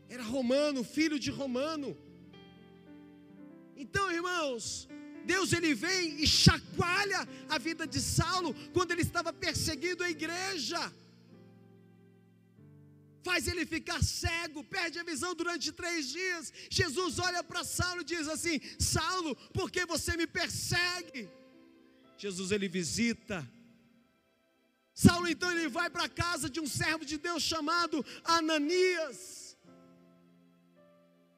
Era 0.10 0.24
romano, 0.24 0.84
filho 0.84 1.20
de 1.20 1.32
romano. 1.32 1.98
Então, 3.76 4.12
irmãos, 4.12 4.88
Deus 5.26 5.54
ele 5.54 5.74
vem 5.74 6.22
e 6.22 6.28
chacoalha 6.28 7.28
a 7.50 7.58
vida 7.58 7.88
de 7.88 8.00
Saulo 8.00 8.54
quando 8.74 8.92
ele 8.92 9.02
estava 9.02 9.34
perseguindo 9.34 10.04
a 10.04 10.10
igreja. 10.10 10.94
Faz 13.24 13.48
ele 13.48 13.66
ficar 13.66 14.04
cego, 14.04 14.64
perde 14.64 15.00
a 15.00 15.04
visão 15.04 15.34
durante 15.34 15.72
três 15.72 16.10
dias. 16.10 16.54
Jesus 16.70 17.18
olha 17.18 17.44
para 17.44 17.64
Saulo 17.64 18.02
e 18.02 18.06
diz 18.06 18.28
assim: 18.28 18.62
Saulo, 18.78 19.36
por 19.52 19.72
que 19.72 19.84
você 19.86 20.16
me 20.16 20.28
persegue? 20.28 21.28
Jesus 22.18 22.52
ele 22.52 22.70
visita 22.70 23.38
Saulo 24.96 25.28
então 25.28 25.52
ele 25.52 25.68
vai 25.68 25.90
para 25.90 26.06
a 26.06 26.10
casa 26.10 26.50
de 26.50 26.62
um 26.62 26.66
servo 26.66 27.04
de 27.04 27.18
Deus 27.18 27.44
chamado 27.44 28.04
Ananias. 28.24 29.58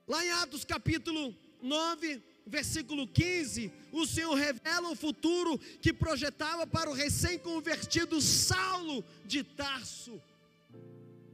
Lá 0.08 0.24
em 0.24 0.30
Atos 0.30 0.64
capítulo 0.64 1.36
9, 1.60 2.22
versículo 2.46 3.08
15, 3.08 3.74
o 3.92 4.06
Senhor 4.06 4.36
revela 4.36 4.90
o 4.92 4.96
futuro 4.96 5.58
que 5.82 5.92
projetava 5.92 6.68
para 6.68 6.88
o 6.88 6.94
recém-convertido 6.94 8.22
Saulo 8.22 9.04
de 9.26 9.44
Tarso. 9.44 10.22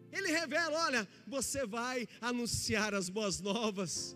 Ele 0.09 0.31
revela: 0.31 0.85
olha, 0.85 1.07
você 1.27 1.65
vai 1.65 2.07
anunciar 2.21 2.93
as 2.93 3.09
boas 3.09 3.41
novas. 3.41 4.15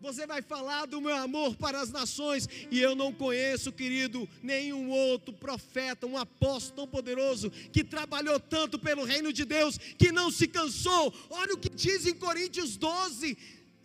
Você 0.00 0.26
vai 0.26 0.40
falar 0.42 0.86
do 0.86 1.00
meu 1.00 1.16
amor 1.16 1.56
para 1.56 1.80
as 1.80 1.90
nações, 1.90 2.48
e 2.70 2.80
eu 2.80 2.94
não 2.94 3.12
conheço, 3.12 3.72
querido, 3.72 4.28
nenhum 4.42 4.90
outro 4.90 5.32
profeta, 5.32 6.06
um 6.06 6.16
apóstolo 6.16 6.76
tão 6.76 6.86
poderoso, 6.86 7.50
que 7.50 7.82
trabalhou 7.82 8.38
tanto 8.38 8.78
pelo 8.78 9.04
reino 9.04 9.32
de 9.32 9.44
Deus, 9.44 9.76
que 9.76 10.12
não 10.12 10.30
se 10.30 10.46
cansou. 10.46 11.12
Olha 11.30 11.54
o 11.54 11.58
que 11.58 11.68
diz 11.68 12.06
em 12.06 12.14
Coríntios 12.14 12.76
12: 12.76 13.36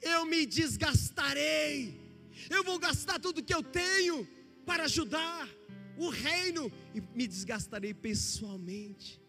eu 0.02 0.26
me 0.26 0.46
desgastarei, 0.46 2.00
eu 2.50 2.64
vou 2.64 2.78
gastar 2.78 3.20
tudo 3.20 3.44
que 3.44 3.54
eu 3.54 3.64
tenho 3.64 4.28
para 4.66 4.84
ajudar 4.84 5.50
o 5.98 6.10
reino, 6.10 6.72
e 6.94 7.02
me 7.02 7.26
desgastarei 7.28 7.94
pessoalmente. 7.94 9.20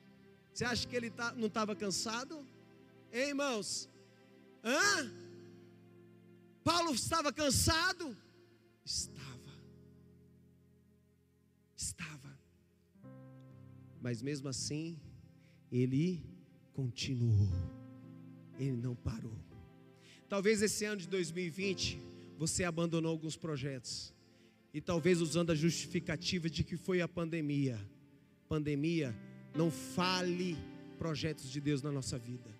Você 0.52 0.64
acha 0.64 0.86
que 0.86 0.94
ele 0.94 1.10
tá, 1.10 1.32
não 1.32 1.48
estava 1.48 1.74
cansado? 1.74 2.46
Hein, 3.12 3.28
irmãos? 3.28 3.88
Hã? 4.62 5.23
Paulo 6.64 6.94
estava 6.94 7.30
cansado? 7.30 8.16
Estava. 8.84 9.52
Estava. 11.76 12.38
Mas 14.00 14.22
mesmo 14.22 14.48
assim, 14.48 14.98
ele 15.70 16.24
continuou. 16.72 17.52
Ele 18.58 18.72
não 18.72 18.94
parou. 18.94 19.38
Talvez 20.28 20.62
esse 20.62 20.86
ano 20.86 21.02
de 21.02 21.08
2020 21.08 22.00
você 22.38 22.64
abandonou 22.64 23.12
alguns 23.12 23.36
projetos. 23.36 24.14
E 24.72 24.80
talvez 24.80 25.20
usando 25.20 25.50
a 25.50 25.54
justificativa 25.54 26.48
de 26.50 26.64
que 26.64 26.76
foi 26.76 27.00
a 27.00 27.06
pandemia. 27.06 27.78
Pandemia, 28.48 29.14
não 29.54 29.70
fale 29.70 30.56
projetos 30.98 31.48
de 31.50 31.60
Deus 31.60 31.82
na 31.82 31.92
nossa 31.92 32.18
vida. 32.18 32.50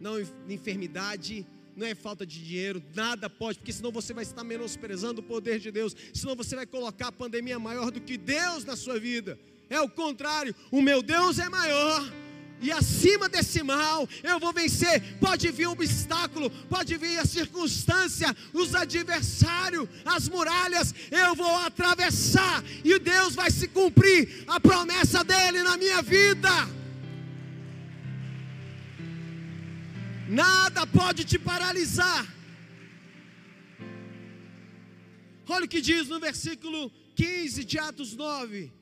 Não 0.00 0.16
enfermidade, 0.48 1.46
não 1.76 1.86
é 1.86 1.94
falta 1.94 2.24
de 2.26 2.42
dinheiro, 2.42 2.82
nada 2.94 3.28
pode, 3.28 3.58
porque 3.58 3.72
senão 3.72 3.90
você 3.90 4.12
vai 4.12 4.22
estar 4.22 4.44
menosprezando 4.44 5.20
o 5.20 5.24
poder 5.24 5.58
de 5.58 5.70
Deus, 5.70 5.94
senão 6.12 6.34
você 6.34 6.54
vai 6.54 6.66
colocar 6.66 7.08
a 7.08 7.12
pandemia 7.12 7.58
maior 7.58 7.90
do 7.90 8.00
que 8.00 8.16
Deus 8.16 8.64
na 8.64 8.76
sua 8.76 8.98
vida. 8.98 9.38
É 9.68 9.80
o 9.80 9.88
contrário, 9.88 10.54
o 10.70 10.82
meu 10.82 11.02
Deus 11.02 11.38
é 11.38 11.48
maior. 11.48 12.12
E 12.60 12.72
acima 12.72 13.28
desse 13.28 13.62
mal 13.62 14.08
eu 14.22 14.38
vou 14.38 14.52
vencer. 14.52 15.18
Pode 15.20 15.50
vir 15.50 15.66
um 15.66 15.72
obstáculo, 15.72 16.48
pode 16.68 16.96
vir 16.96 17.18
a 17.18 17.26
circunstância, 17.26 18.34
os 18.52 18.74
adversários, 18.74 19.88
as 20.04 20.28
muralhas, 20.28 20.94
eu 21.10 21.34
vou 21.34 21.54
atravessar 21.56 22.64
e 22.84 22.98
Deus 22.98 23.34
vai 23.34 23.50
se 23.50 23.68
cumprir 23.68 24.44
a 24.46 24.58
promessa 24.58 25.22
dele 25.24 25.62
na 25.62 25.76
minha 25.76 26.00
vida. 26.00 26.48
Nada 30.28 30.86
pode 30.86 31.24
te 31.24 31.38
paralisar. 31.38 32.26
Olha 35.46 35.66
o 35.66 35.68
que 35.68 35.82
diz 35.82 36.08
no 36.08 36.18
versículo 36.18 36.90
15 37.14 37.64
de 37.64 37.78
Atos 37.78 38.14
9: 38.14 38.72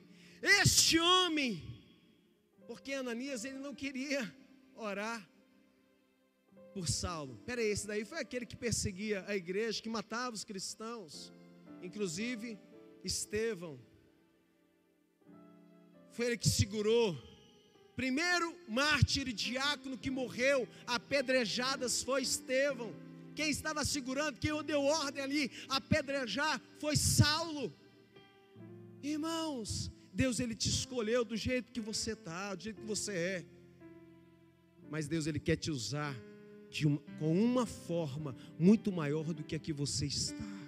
Este 0.41 0.97
homem, 0.99 1.61
porque 2.65 2.93
Ananias 2.93 3.43
ele 3.43 3.57
não 3.57 3.75
queria 3.75 4.33
orar 4.73 5.27
por 6.73 6.87
Saulo. 6.87 7.37
Peraí, 7.45 7.67
esse 7.67 7.85
daí 7.85 8.05
foi 8.05 8.19
aquele 8.19 8.45
que 8.45 8.55
perseguia 8.55 9.25
a 9.27 9.35
igreja, 9.35 9.81
que 9.81 9.89
matava 9.89 10.33
os 10.33 10.45
cristãos, 10.45 11.33
inclusive 11.81 12.57
Estevão. 13.03 13.77
Foi 16.13 16.27
ele 16.27 16.37
que 16.37 16.47
segurou 16.47 17.17
Primeiro 17.95 18.55
mártir 18.67 19.31
diácono 19.31 19.97
que 19.97 20.09
morreu 20.09 20.67
apedrejadas 20.87 22.01
foi 22.01 22.23
Estevão. 22.23 22.93
Quem 23.35 23.49
estava 23.49 23.83
segurando, 23.83 24.39
quem 24.39 24.51
deu 24.63 24.83
ordem 24.83 25.23
ali 25.23 25.51
apedrejar 25.69 26.61
foi 26.79 26.95
Saulo. 26.95 27.73
Irmãos, 29.01 29.91
Deus 30.13 30.39
ele 30.39 30.55
te 30.55 30.69
escolheu 30.69 31.25
do 31.25 31.35
jeito 31.35 31.71
que 31.71 31.81
você 31.81 32.13
está, 32.13 32.53
do 32.55 32.63
jeito 32.63 32.81
que 32.81 32.87
você 32.87 33.11
é. 33.11 33.45
Mas 34.89 35.07
Deus 35.07 35.25
ele 35.25 35.39
quer 35.39 35.55
te 35.55 35.71
usar 35.71 36.15
uma, 36.85 37.01
com 37.19 37.43
uma 37.43 37.65
forma 37.65 38.35
muito 38.57 38.91
maior 38.91 39.33
do 39.33 39.43
que 39.43 39.55
a 39.55 39.59
que 39.59 39.73
você 39.73 40.05
está. 40.05 40.62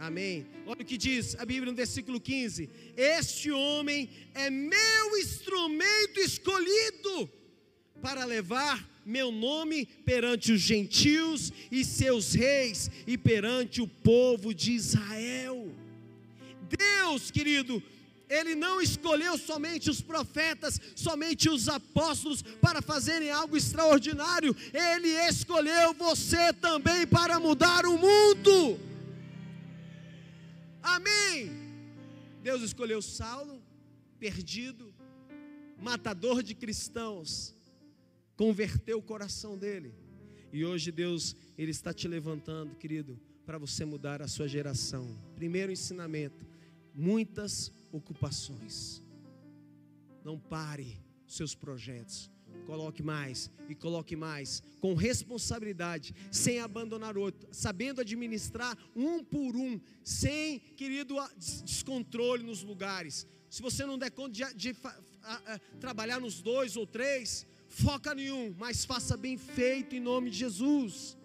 Amém. 0.00 0.46
Olha 0.66 0.80
o 0.80 0.84
que 0.84 0.96
diz 0.96 1.36
a 1.38 1.44
Bíblia 1.44 1.70
no 1.70 1.76
versículo 1.76 2.18
15: 2.18 2.70
Este 2.96 3.50
homem 3.50 4.08
é 4.32 4.48
meu 4.48 5.18
instrumento 5.18 6.18
escolhido 6.20 7.28
para 8.00 8.24
levar 8.24 8.82
meu 9.04 9.30
nome 9.30 9.84
perante 9.84 10.52
os 10.52 10.60
gentios 10.62 11.52
e 11.70 11.84
seus 11.84 12.32
reis 12.32 12.90
e 13.06 13.18
perante 13.18 13.82
o 13.82 13.86
povo 13.86 14.54
de 14.54 14.72
Israel. 14.72 15.70
Deus, 16.78 17.30
querido, 17.30 17.82
ele 18.26 18.54
não 18.54 18.80
escolheu 18.80 19.36
somente 19.36 19.90
os 19.90 20.00
profetas, 20.00 20.80
somente 20.96 21.50
os 21.50 21.68
apóstolos 21.68 22.40
para 22.40 22.80
fazerem 22.80 23.30
algo 23.30 23.54
extraordinário, 23.54 24.56
ele 24.72 25.08
escolheu 25.28 25.92
você 25.92 26.54
também 26.54 27.06
para 27.06 27.38
mudar 27.38 27.84
o 27.84 27.98
mundo. 27.98 28.89
Amém. 30.82 31.50
Deus 32.42 32.62
escolheu 32.62 33.02
Saulo, 33.02 33.62
perdido, 34.18 34.94
matador 35.78 36.42
de 36.42 36.54
cristãos, 36.54 37.54
converteu 38.36 38.98
o 38.98 39.02
coração 39.02 39.56
dele. 39.58 39.94
E 40.52 40.64
hoje 40.64 40.90
Deus, 40.90 41.36
ele 41.56 41.70
está 41.70 41.92
te 41.92 42.08
levantando, 42.08 42.74
querido, 42.74 43.20
para 43.46 43.58
você 43.58 43.84
mudar 43.84 44.22
a 44.22 44.28
sua 44.28 44.48
geração. 44.48 45.16
Primeiro 45.34 45.70
ensinamento: 45.70 46.46
muitas 46.94 47.72
ocupações. 47.92 49.02
Não 50.24 50.38
pare 50.38 50.98
seus 51.26 51.54
projetos. 51.54 52.30
Coloque 52.70 53.02
mais 53.02 53.50
e 53.68 53.74
coloque 53.74 54.14
mais, 54.14 54.62
com 54.80 54.94
responsabilidade, 54.94 56.14
sem 56.30 56.60
abandonar 56.60 57.18
outro, 57.18 57.48
sabendo 57.50 58.00
administrar 58.00 58.78
um 58.94 59.24
por 59.24 59.56
um, 59.56 59.80
sem, 60.04 60.60
querido, 60.76 61.16
descontrole 61.36 62.44
nos 62.44 62.62
lugares. 62.62 63.26
Se 63.50 63.60
você 63.60 63.84
não 63.84 63.98
der 63.98 64.12
conta 64.12 64.30
de, 64.30 64.54
de, 64.54 64.76
a, 65.24 65.54
a, 65.54 65.58
trabalhar 65.80 66.20
nos 66.20 66.40
dois 66.40 66.76
ou 66.76 66.86
três, 66.86 67.44
foca 67.66 68.14
em 68.14 68.30
um, 68.30 68.54
mas 68.56 68.84
faça 68.84 69.16
bem 69.16 69.36
feito 69.36 69.96
em 69.96 70.00
nome 70.00 70.30
de 70.30 70.38
Jesus. 70.38 71.16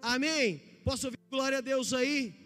Amém? 0.00 0.62
Posso 0.82 1.08
ouvir 1.08 1.18
glória 1.30 1.58
a 1.58 1.60
Deus 1.60 1.92
aí? 1.92 2.39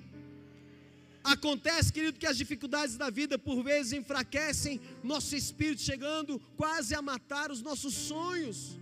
Acontece, 1.24 1.90
querido, 1.90 2.18
que 2.18 2.26
as 2.26 2.36
dificuldades 2.36 2.98
da 2.98 3.08
vida 3.08 3.38
por 3.38 3.62
vezes 3.62 3.94
enfraquecem 3.94 4.78
nosso 5.02 5.34
espírito, 5.34 5.80
chegando 5.80 6.38
quase 6.54 6.94
a 6.94 7.00
matar 7.00 7.50
os 7.50 7.62
nossos 7.62 7.94
sonhos. 7.94 8.78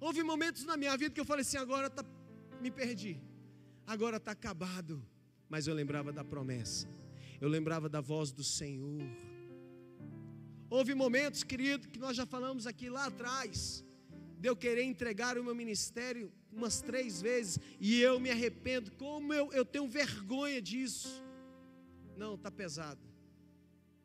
Houve 0.00 0.24
momentos 0.24 0.64
na 0.64 0.76
minha 0.76 0.96
vida 0.96 1.14
que 1.14 1.20
eu 1.20 1.24
falei 1.24 1.42
assim: 1.42 1.58
agora 1.58 1.88
tá, 1.88 2.04
me 2.60 2.72
perdi, 2.72 3.20
agora 3.86 4.16
está 4.16 4.32
acabado. 4.32 5.00
Mas 5.48 5.68
eu 5.68 5.74
lembrava 5.74 6.12
da 6.12 6.24
promessa, 6.24 6.88
eu 7.40 7.48
lembrava 7.48 7.88
da 7.88 8.00
voz 8.00 8.32
do 8.32 8.42
Senhor. 8.42 9.00
Houve 10.68 10.92
momentos, 10.94 11.44
querido, 11.44 11.86
que 11.86 12.00
nós 12.00 12.16
já 12.16 12.26
falamos 12.26 12.66
aqui 12.66 12.90
lá 12.90 13.06
atrás, 13.06 13.84
de 14.40 14.48
eu 14.48 14.56
querer 14.56 14.82
entregar 14.82 15.38
o 15.38 15.44
meu 15.44 15.54
ministério 15.54 16.32
umas 16.52 16.80
três 16.80 17.20
vezes 17.20 17.58
e 17.78 18.00
eu 18.00 18.18
me 18.18 18.30
arrependo. 18.30 18.90
Como 18.92 19.32
eu, 19.32 19.52
eu 19.52 19.64
tenho 19.64 19.88
vergonha 19.88 20.60
disso. 20.60 21.22
Não, 22.16 22.34
está 22.34 22.50
pesado. 22.50 23.00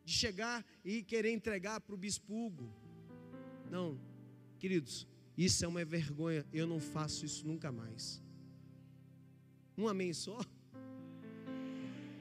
De 0.03 0.13
chegar 0.13 0.65
e 0.83 1.03
querer 1.03 1.31
entregar 1.31 1.81
para 1.81 1.95
o 1.95 1.97
bispo 1.97 2.33
Hugo. 2.33 2.71
Não, 3.69 3.99
queridos, 4.59 5.07
isso 5.37 5.65
é 5.65 5.67
uma 5.67 5.83
vergonha. 5.83 6.45
Eu 6.53 6.67
não 6.67 6.79
faço 6.79 7.25
isso 7.25 7.47
nunca 7.47 7.71
mais. 7.71 8.21
Um 9.77 9.87
amém 9.87 10.13
só? 10.13 10.39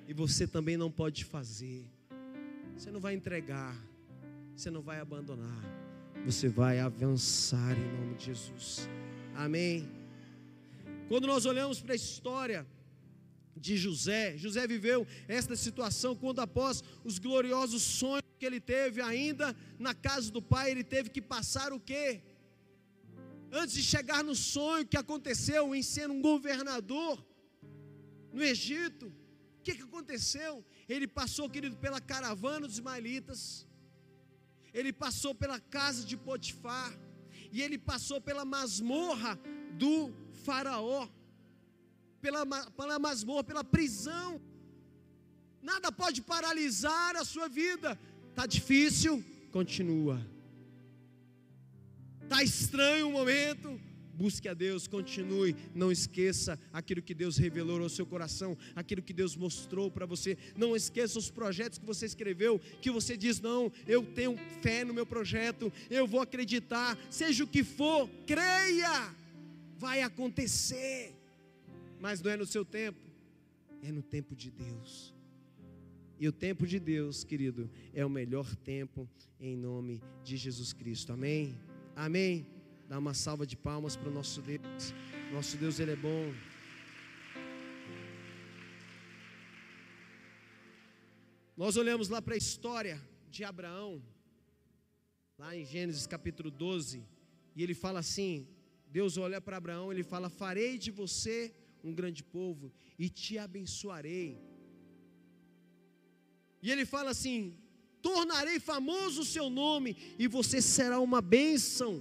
E 0.08 0.12
você 0.12 0.46
também 0.46 0.76
não 0.76 0.90
pode 0.90 1.24
fazer. 1.24 1.84
Você 2.76 2.90
não 2.90 3.00
vai 3.00 3.14
entregar. 3.14 3.76
Você 4.56 4.70
não 4.70 4.82
vai 4.82 4.98
abandonar. 4.98 5.62
Você 6.24 6.48
vai 6.48 6.80
avançar 6.80 7.76
em 7.78 8.00
nome 8.00 8.14
de 8.14 8.26
Jesus. 8.26 8.88
Amém. 9.34 10.04
Quando 11.09 11.27
nós 11.27 11.45
olhamos 11.45 11.81
para 11.81 11.93
a 11.93 11.97
história 11.97 12.67
de 13.57 13.77
José, 13.77 14.37
José 14.37 14.67
viveu 14.67 15.07
esta 15.29 15.55
situação 15.55 16.17
quando, 16.17 16.40
após 16.40 16.83
os 17.05 17.19
gloriosos 17.19 17.83
sonhos 17.83 18.25
que 18.38 18.47
ele 18.47 18.61
teve, 18.61 19.01
ainda 19.01 19.55
na 19.79 19.95
casa 19.95 20.31
do 20.31 20.43
pai, 20.43 20.71
ele 20.71 20.85
teve 20.85 21.11
que 21.11 21.21
passar 21.21 21.73
o 21.73 21.81
quê? 21.81 22.23
Antes 23.53 23.75
de 23.75 23.83
chegar 23.83 24.25
no 24.25 24.35
sonho 24.35 24.87
que 24.87 24.97
aconteceu 24.97 25.75
em 25.75 25.83
ser 25.83 26.11
um 26.11 26.21
governador 26.21 27.25
no 28.33 28.43
Egito, 28.43 29.07
o 29.59 29.62
que, 29.62 29.75
que 29.77 29.83
aconteceu? 29.83 30.64
Ele 30.88 31.07
passou, 31.07 31.49
querido, 31.49 31.77
pela 31.77 32.01
caravana 32.01 32.67
dos 32.67 32.77
ismaelitas, 32.77 33.67
ele 34.73 34.93
passou 34.93 35.35
pela 35.35 35.61
casa 35.61 36.05
de 36.05 36.17
Potifar, 36.17 36.93
e 37.53 37.62
ele 37.62 37.79
passou 37.79 38.21
pela 38.21 38.45
masmorra 38.45 39.38
do 39.79 40.12
Faraó, 40.44 41.09
pela, 42.20 42.44
pela 42.70 42.98
masmorra, 42.98 43.44
pela 43.44 43.64
prisão. 43.64 44.40
Nada 45.62 45.90
pode 45.90 46.20
paralisar 46.22 47.16
a 47.16 47.24
sua 47.24 47.48
vida. 47.48 47.98
Está 48.30 48.46
difícil? 48.46 49.24
Continua. 49.50 50.16
Está 52.22 52.42
estranho 52.42 53.09
o 53.09 53.12
momento? 53.12 53.80
Busque 54.14 54.48
a 54.48 54.54
Deus, 54.54 54.87
continue, 54.87 55.57
não 55.74 55.90
esqueça 55.90 56.57
aquilo 56.72 57.02
que 57.02 57.14
Deus 57.14 57.37
revelou 57.37 57.83
ao 57.83 57.88
seu 57.88 58.07
coração, 58.07 58.57
aquilo 58.76 59.02
que 59.02 59.12
Deus 59.12 59.35
mostrou 59.35 59.90
para 59.90 60.07
você. 60.07 60.38
Não 60.57 60.76
esqueça 60.76 61.18
os 61.18 61.30
projetos 61.33 61.78
que 61.80 61.87
você 61.87 62.07
escreveu, 62.07 62.61
que 62.80 62.92
você 62.92 63.16
diz: 63.16 63.40
"Não, 63.40 63.72
eu 63.88 64.07
tenho 64.07 64.38
fé 64.62 64.85
no 64.85 64.94
meu 64.94 65.04
projeto, 65.04 65.72
eu 65.90 66.07
vou 66.07 66.20
acreditar, 66.20 66.96
seja 67.11 67.42
o 67.42 67.48
que 67.48 67.64
for, 67.64 68.09
creia. 68.24 69.12
Vai 69.76 70.02
acontecer". 70.02 71.14
Mas 72.00 72.20
não 72.20 72.30
é 72.30 72.37
no 72.37 72.46
seu 72.46 72.64
tempo, 72.64 73.00
é 73.82 73.90
no 73.90 74.02
tempo 74.02 74.34
de 74.37 74.50
Deus. 74.50 75.14
E 76.18 76.28
o 76.28 76.32
tempo 76.32 76.66
de 76.66 76.78
Deus, 76.78 77.24
querido, 77.24 77.70
é 77.92 78.04
o 78.04 78.10
melhor 78.10 78.54
tempo 78.56 79.08
em 79.40 79.56
nome 79.56 80.02
de 80.22 80.37
Jesus 80.37 80.72
Cristo. 80.72 81.12
Amém. 81.12 81.58
Amém. 81.96 82.46
Dá 82.88 82.98
uma 82.98 83.14
salva 83.14 83.46
de 83.46 83.56
palmas 83.56 83.96
para 83.96 84.08
o 84.08 84.12
nosso 84.12 84.40
Deus. 84.40 84.94
Nosso 85.32 85.56
Deus, 85.56 85.80
Ele 85.80 85.92
é 85.92 85.96
bom. 85.96 86.32
Nós 91.56 91.76
olhamos 91.76 92.08
lá 92.08 92.20
para 92.20 92.34
a 92.34 92.37
história 92.37 93.00
de 93.30 93.44
Abraão, 93.44 94.02
lá 95.38 95.56
em 95.56 95.64
Gênesis 95.64 96.06
capítulo 96.06 96.50
12, 96.50 97.04
e 97.54 97.62
ele 97.62 97.74
fala 97.74 98.00
assim: 98.00 98.48
Deus 98.96 99.16
olha 99.26 99.40
para 99.40 99.57
Abraão, 99.57 99.90
ele 99.92 100.04
fala: 100.12 100.28
Farei 100.40 100.72
de 100.85 100.90
você 101.00 101.37
um 101.83 101.92
grande 101.98 102.22
povo 102.22 102.72
e 102.96 103.09
te 103.09 103.37
abençoarei. 103.46 104.30
E 106.62 106.70
ele 106.72 106.85
fala 106.94 107.11
assim: 107.11 107.38
Tornarei 108.00 108.59
famoso 108.61 109.22
o 109.22 109.30
seu 109.35 109.50
nome 109.50 109.96
e 110.16 110.28
você 110.37 110.59
será 110.62 111.00
uma 111.00 111.20
bênção 111.20 111.92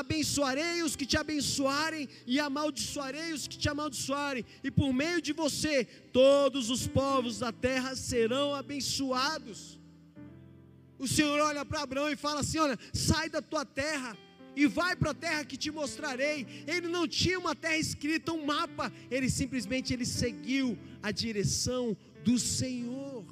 abençoarei 0.00 0.84
os 0.84 0.94
que 0.94 1.04
te 1.04 1.16
abençoarem 1.16 2.08
e 2.24 2.38
amaldiçoarei 2.38 3.32
os 3.32 3.48
que 3.48 3.58
te 3.58 3.68
amaldiçoarem, 3.68 4.44
e 4.62 4.70
por 4.70 4.92
meio 4.92 5.20
de 5.20 5.32
você 5.32 5.84
todos 6.12 6.70
os 6.70 6.86
povos 6.86 7.40
da 7.40 7.50
terra 7.50 7.96
serão 7.96 8.54
abençoados. 8.54 9.80
O 10.96 11.08
Senhor 11.08 11.40
olha 11.40 11.64
para 11.66 11.82
Abraão 11.82 12.08
e 12.08 12.14
fala 12.14 12.38
assim: 12.38 12.58
Olha, 12.58 12.78
sai 12.94 13.28
da 13.28 13.42
tua 13.42 13.64
terra 13.64 14.16
e 14.56 14.66
vai 14.66 14.94
para 14.96 15.10
a 15.10 15.14
terra 15.14 15.44
que 15.44 15.56
te 15.56 15.70
mostrarei. 15.70 16.46
Ele 16.66 16.88
não 16.88 17.06
tinha 17.06 17.38
uma 17.38 17.54
terra 17.54 17.76
escrita, 17.76 18.32
um 18.32 18.44
mapa, 18.44 18.92
ele 19.10 19.30
simplesmente 19.30 19.92
ele 19.92 20.06
seguiu 20.06 20.78
a 21.02 21.10
direção 21.10 21.96
do 22.24 22.38
Senhor. 22.38 23.24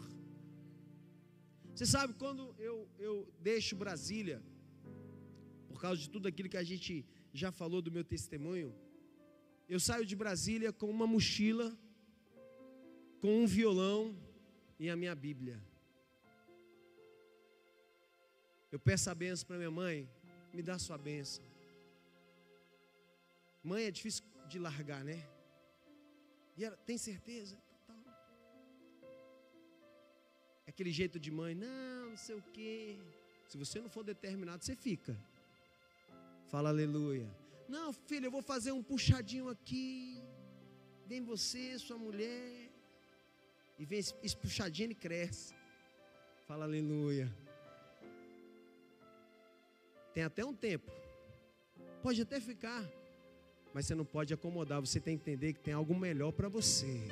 Você 1.74 1.86
sabe 1.86 2.14
quando 2.14 2.54
eu, 2.58 2.88
eu 2.98 3.32
deixo 3.40 3.76
Brasília, 3.76 4.42
por 5.68 5.80
causa 5.80 6.00
de 6.00 6.10
tudo 6.10 6.26
aquilo 6.26 6.48
que 6.48 6.56
a 6.56 6.64
gente 6.64 7.06
já 7.32 7.52
falou 7.52 7.80
do 7.80 7.92
meu 7.92 8.02
testemunho, 8.02 8.74
eu 9.68 9.78
saio 9.78 10.04
de 10.04 10.16
Brasília 10.16 10.72
com 10.72 10.88
uma 10.90 11.06
mochila, 11.06 11.76
com 13.20 13.42
um 13.42 13.46
violão 13.46 14.16
e 14.78 14.88
a 14.88 14.96
minha 14.96 15.14
Bíblia. 15.14 15.62
Eu 18.72 18.78
peço 18.78 19.08
a 19.10 19.14
benção 19.14 19.46
para 19.46 19.56
minha 19.56 19.70
mãe, 19.70 20.08
me 20.58 20.62
dá 20.70 20.76
sua 20.76 20.98
benção. 20.98 21.44
Mãe 23.62 23.84
é 23.84 23.92
difícil 23.92 24.24
de 24.48 24.58
largar, 24.58 25.04
né? 25.04 25.18
E 26.56 26.64
ela, 26.64 26.76
tem 26.78 26.98
certeza? 26.98 27.56
É 30.66 30.70
aquele 30.72 30.92
jeito 31.00 31.20
de 31.20 31.30
mãe, 31.30 31.54
não, 31.54 32.10
não 32.10 32.16
sei 32.16 32.34
o 32.34 32.42
quê. 32.56 32.98
Se 33.48 33.56
você 33.56 33.80
não 33.80 33.88
for 33.88 34.02
determinado, 34.02 34.64
você 34.64 34.74
fica. 34.74 35.16
Fala 36.48 36.70
aleluia. 36.70 37.30
Não, 37.68 37.92
filho, 37.92 38.26
eu 38.26 38.34
vou 38.36 38.42
fazer 38.42 38.72
um 38.72 38.82
puxadinho 38.82 39.48
aqui. 39.48 40.20
Vem 41.06 41.22
você, 41.22 41.78
sua 41.78 41.98
mulher. 41.98 42.68
E 43.78 43.84
vem 43.84 44.00
esse 44.00 44.36
puxadinho 44.36 44.90
e 44.90 44.94
cresce. 45.06 45.54
Fala 46.48 46.64
aleluia. 46.64 47.32
Tem 50.18 50.24
até 50.24 50.44
um 50.44 50.52
tempo. 50.52 50.90
Pode 52.02 52.20
até 52.20 52.40
ficar. 52.40 52.84
Mas 53.72 53.86
você 53.86 53.94
não 53.94 54.04
pode 54.04 54.34
acomodar. 54.34 54.80
Você 54.80 54.98
tem 54.98 55.16
que 55.16 55.22
entender 55.22 55.52
que 55.52 55.60
tem 55.60 55.72
algo 55.72 55.94
melhor 55.94 56.32
para 56.32 56.48
você. 56.48 57.06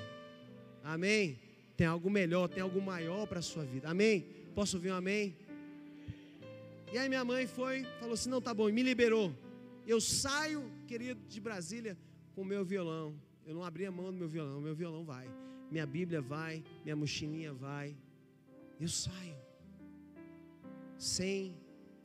Amém? 0.83 1.39
Tem 1.77 1.87
algo 1.87 2.11
melhor, 2.11 2.49
tem 2.49 2.65
algo 2.65 2.83
maior 2.83 3.25
para 3.29 3.39
a 3.39 3.43
sua 3.43 3.65
vida. 3.65 3.89
Amém? 3.89 4.23
Posso 4.57 4.77
ouvir 4.77 4.91
um 4.91 4.97
amém? 4.97 5.37
E 6.93 6.99
aí 6.99 7.09
minha 7.09 7.25
mãe 7.25 7.47
foi, 7.47 7.85
falou 8.01 8.15
assim: 8.15 8.29
não, 8.29 8.41
tá 8.41 8.53
bom, 8.53 8.69
e 8.69 8.73
me 8.73 8.83
liberou. 8.83 9.33
Eu 9.87 10.01
saio, 10.01 10.69
querido, 10.89 11.21
de 11.29 11.41
Brasília 11.41 11.97
com 12.35 12.43
o 12.43 12.45
meu 12.45 12.65
violão. 12.65 13.15
Eu 13.47 13.55
não 13.55 13.63
abri 13.63 13.87
a 13.87 13.93
mão 13.93 14.07
do 14.07 14.19
meu 14.19 14.29
violão, 14.29 14.61
meu 14.61 14.75
violão 14.75 15.05
vai. 15.05 15.31
Minha 15.71 15.87
Bíblia 15.87 16.21
vai, 16.21 16.65
minha 16.83 16.97
mochilinha 16.97 17.53
vai. 17.53 17.97
Eu 18.81 18.89
saio. 18.89 19.39
Sem, 20.99 21.57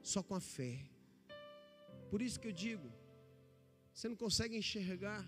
só 0.04 0.22
com 0.22 0.36
a 0.36 0.40
fé. 0.40 0.91
Por 2.12 2.22
isso 2.22 2.40
que 2.42 2.50
eu 2.50 2.52
digo, 2.52 2.92
você 3.94 4.10
não 4.10 4.18
consegue 4.18 4.58
enxergar 4.58 5.26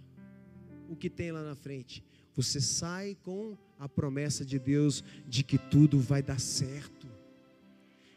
o 0.90 0.98
que 0.98 1.10
tem 1.10 1.32
lá 1.32 1.42
na 1.42 1.56
frente. 1.56 2.04
Você 2.36 2.60
sai 2.60 3.16
com 3.24 3.58
a 3.80 3.88
promessa 3.88 4.44
de 4.44 4.60
Deus 4.60 5.02
de 5.26 5.44
que 5.44 5.58
tudo 5.58 5.98
vai 5.98 6.22
dar 6.22 6.42
certo. 6.42 7.08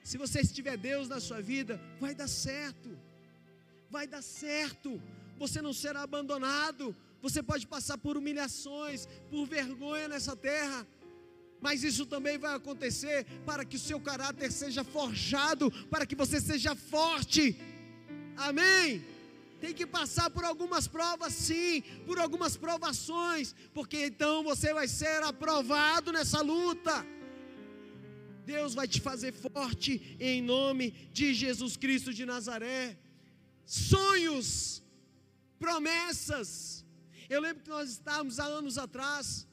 Se 0.02 0.18
você 0.18 0.42
tiver 0.44 0.76
Deus 0.76 1.08
na 1.08 1.20
sua 1.20 1.40
vida, 1.40 1.80
vai 2.00 2.12
dar 2.12 2.26
certo. 2.26 2.98
Vai 3.88 4.06
dar 4.08 4.22
certo. 4.22 5.00
Você 5.38 5.62
não 5.62 5.72
será 5.72 6.02
abandonado. 6.02 6.94
Você 7.22 7.42
pode 7.42 7.68
passar 7.68 7.98
por 7.98 8.16
humilhações, 8.16 9.06
por 9.30 9.46
vergonha 9.46 10.08
nessa 10.08 10.34
terra. 10.34 10.84
Mas 11.60 11.84
isso 11.84 12.04
também 12.04 12.36
vai 12.36 12.54
acontecer 12.54 13.24
para 13.44 13.64
que 13.64 13.76
o 13.76 13.80
seu 13.80 14.00
caráter 14.00 14.50
seja 14.50 14.82
forjado, 14.82 15.70
para 15.88 16.04
que 16.04 16.16
você 16.16 16.40
seja 16.40 16.74
forte. 16.74 17.56
Amém. 18.36 19.04
Tem 19.60 19.72
que 19.72 19.86
passar 19.86 20.28
por 20.30 20.44
algumas 20.44 20.86
provas, 20.86 21.32
sim, 21.32 21.82
por 22.04 22.18
algumas 22.18 22.56
provações, 22.56 23.54
porque 23.72 24.06
então 24.06 24.44
você 24.44 24.74
vai 24.74 24.86
ser 24.86 25.22
aprovado 25.22 26.12
nessa 26.12 26.40
luta. 26.42 27.06
Deus 28.44 28.74
vai 28.74 28.86
te 28.86 29.00
fazer 29.00 29.32
forte 29.32 30.16
em 30.20 30.42
nome 30.42 30.90
de 31.12 31.34
Jesus 31.34 31.76
Cristo 31.76 32.12
de 32.12 32.24
Nazaré. 32.26 32.98
Sonhos, 33.64 34.82
promessas. 35.58 36.84
Eu 37.28 37.40
lembro 37.40 37.62
que 37.64 37.70
nós 37.70 37.90
estávamos 37.90 38.38
há 38.38 38.44
anos 38.44 38.78
atrás 38.78 39.48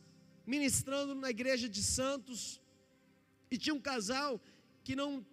ministrando 0.45 1.15
na 1.15 1.29
igreja 1.29 1.67
de 1.69 1.81
Santos 1.81 2.61
e 3.49 3.57
tinha 3.57 3.73
um 3.73 3.79
casal 3.79 4.39
que 4.83 4.95
não, 4.95 5.25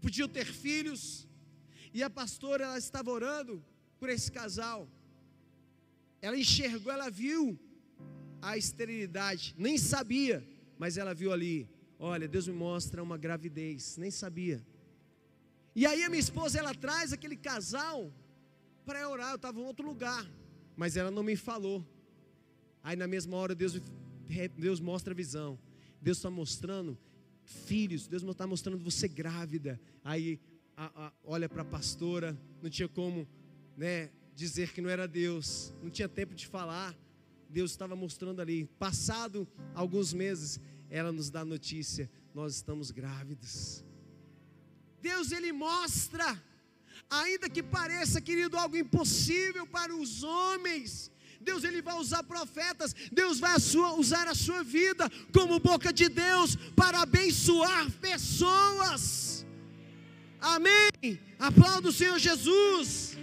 podia 0.00 0.26
ter 0.26 0.46
filhos 0.46 1.25
e 1.96 2.02
a 2.02 2.10
pastora 2.10 2.64
ela 2.64 2.78
estava 2.78 3.10
orando 3.10 3.54
por 3.98 4.08
esse 4.08 4.30
casal. 4.30 4.88
Ela 6.20 6.36
enxergou, 6.36 6.92
ela 6.92 7.10
viu 7.22 7.58
a 8.40 8.56
esterilidade, 8.56 9.54
nem 9.56 9.76
sabia, 9.78 10.46
mas 10.78 10.96
ela 10.96 11.14
viu 11.14 11.32
ali 11.32 11.68
Olha, 11.98 12.28
Deus 12.28 12.46
me 12.46 12.54
mostra 12.54 13.02
uma 13.02 13.16
gravidez, 13.16 13.96
nem 13.96 14.10
sabia. 14.10 14.64
E 15.74 15.86
aí 15.86 16.04
a 16.04 16.08
minha 16.08 16.20
esposa 16.20 16.58
ela 16.58 16.74
traz 16.74 17.12
aquele 17.12 17.36
casal 17.36 18.12
para 18.84 19.08
orar. 19.08 19.30
Eu 19.30 19.36
estava 19.36 19.58
em 19.58 19.64
outro 19.64 19.86
lugar, 19.86 20.26
mas 20.76 20.96
ela 20.96 21.10
não 21.10 21.22
me 21.22 21.36
falou. 21.36 21.84
Aí 22.82 22.96
na 22.96 23.06
mesma 23.06 23.36
hora 23.36 23.54
Deus, 23.54 23.80
Deus 24.58 24.78
mostra 24.78 25.14
a 25.14 25.16
visão. 25.16 25.58
Deus 26.00 26.18
está 26.18 26.30
mostrando 26.30 26.98
filhos. 27.44 28.06
Deus 28.06 28.22
está 28.22 28.46
mostrando 28.46 28.78
você 28.78 29.08
grávida. 29.08 29.80
Aí 30.04 30.38
a, 30.76 31.06
a, 31.06 31.12
olha 31.24 31.48
para 31.48 31.62
a 31.62 31.64
pastora, 31.64 32.36
não 32.62 32.68
tinha 32.68 32.88
como, 32.88 33.26
né, 33.76 34.10
dizer 34.34 34.72
que 34.72 34.82
não 34.82 34.90
era 34.90 35.08
Deus. 35.08 35.72
Não 35.82 35.90
tinha 35.90 36.08
tempo 36.08 36.34
de 36.34 36.46
falar. 36.46 36.94
Deus 37.48 37.70
estava 37.70 37.96
mostrando 37.96 38.40
ali. 38.42 38.66
Passado 38.78 39.48
alguns 39.74 40.12
meses, 40.12 40.60
ela 40.90 41.10
nos 41.10 41.30
dá 41.30 41.44
notícia: 41.44 42.10
nós 42.34 42.56
estamos 42.56 42.90
grávidos. 42.90 43.84
Deus 45.00 45.32
ele 45.32 45.52
mostra, 45.52 46.42
ainda 47.08 47.48
que 47.48 47.62
pareça, 47.62 48.20
querido, 48.20 48.56
algo 48.56 48.76
impossível 48.76 49.66
para 49.66 49.94
os 49.94 50.22
homens. 50.22 51.10
Deus 51.40 51.62
ele 51.64 51.80
vai 51.80 51.94
usar 51.94 52.24
profetas, 52.24 52.94
Deus 53.12 53.38
vai 53.38 53.52
a 53.52 53.58
sua, 53.60 53.94
usar 53.94 54.26
a 54.26 54.34
sua 54.34 54.64
vida 54.64 55.08
como 55.32 55.60
boca 55.60 55.92
de 55.92 56.08
Deus 56.08 56.56
para 56.74 57.02
abençoar 57.02 57.90
pessoas. 58.00 59.35
Amém. 60.54 61.18
Aplauda 61.40 61.88
o 61.88 61.92
Senhor 61.92 62.18
Jesus. 62.20 63.16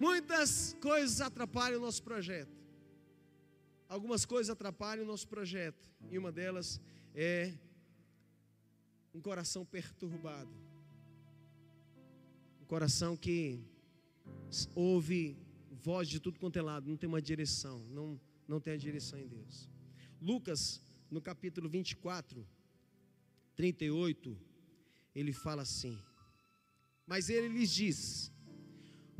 Muitas 0.00 0.76
coisas 0.80 1.20
atrapalham 1.20 1.78
o 1.78 1.80
nosso 1.80 2.02
projeto. 2.02 2.60
Algumas 3.88 4.24
coisas 4.24 4.50
atrapalham 4.50 5.04
o 5.04 5.06
nosso 5.06 5.28
projeto. 5.28 5.88
E 6.10 6.18
uma 6.18 6.32
delas 6.32 6.80
é 7.14 7.54
um 9.14 9.20
coração 9.20 9.64
perturbado. 9.64 10.50
Um 12.60 12.64
coração 12.64 13.16
que 13.16 13.60
ouve 14.74 15.36
voz 15.70 16.08
de 16.08 16.18
tudo 16.18 16.40
quanto 16.40 16.58
é 16.58 16.62
lado, 16.62 16.88
não 16.88 16.96
tem 16.96 17.08
uma 17.08 17.22
direção, 17.22 17.78
não, 17.90 18.20
não 18.52 18.60
tem 18.60 18.74
a 18.74 18.76
direção 18.76 19.18
em 19.18 19.26
Deus. 19.26 19.66
Lucas, 20.20 20.82
no 21.10 21.22
capítulo 21.22 21.70
24, 21.70 22.46
38, 23.56 24.38
ele 25.14 25.32
fala 25.32 25.62
assim: 25.62 25.98
Mas 27.06 27.30
ele 27.30 27.48
lhes 27.48 27.70
diz: 27.70 28.30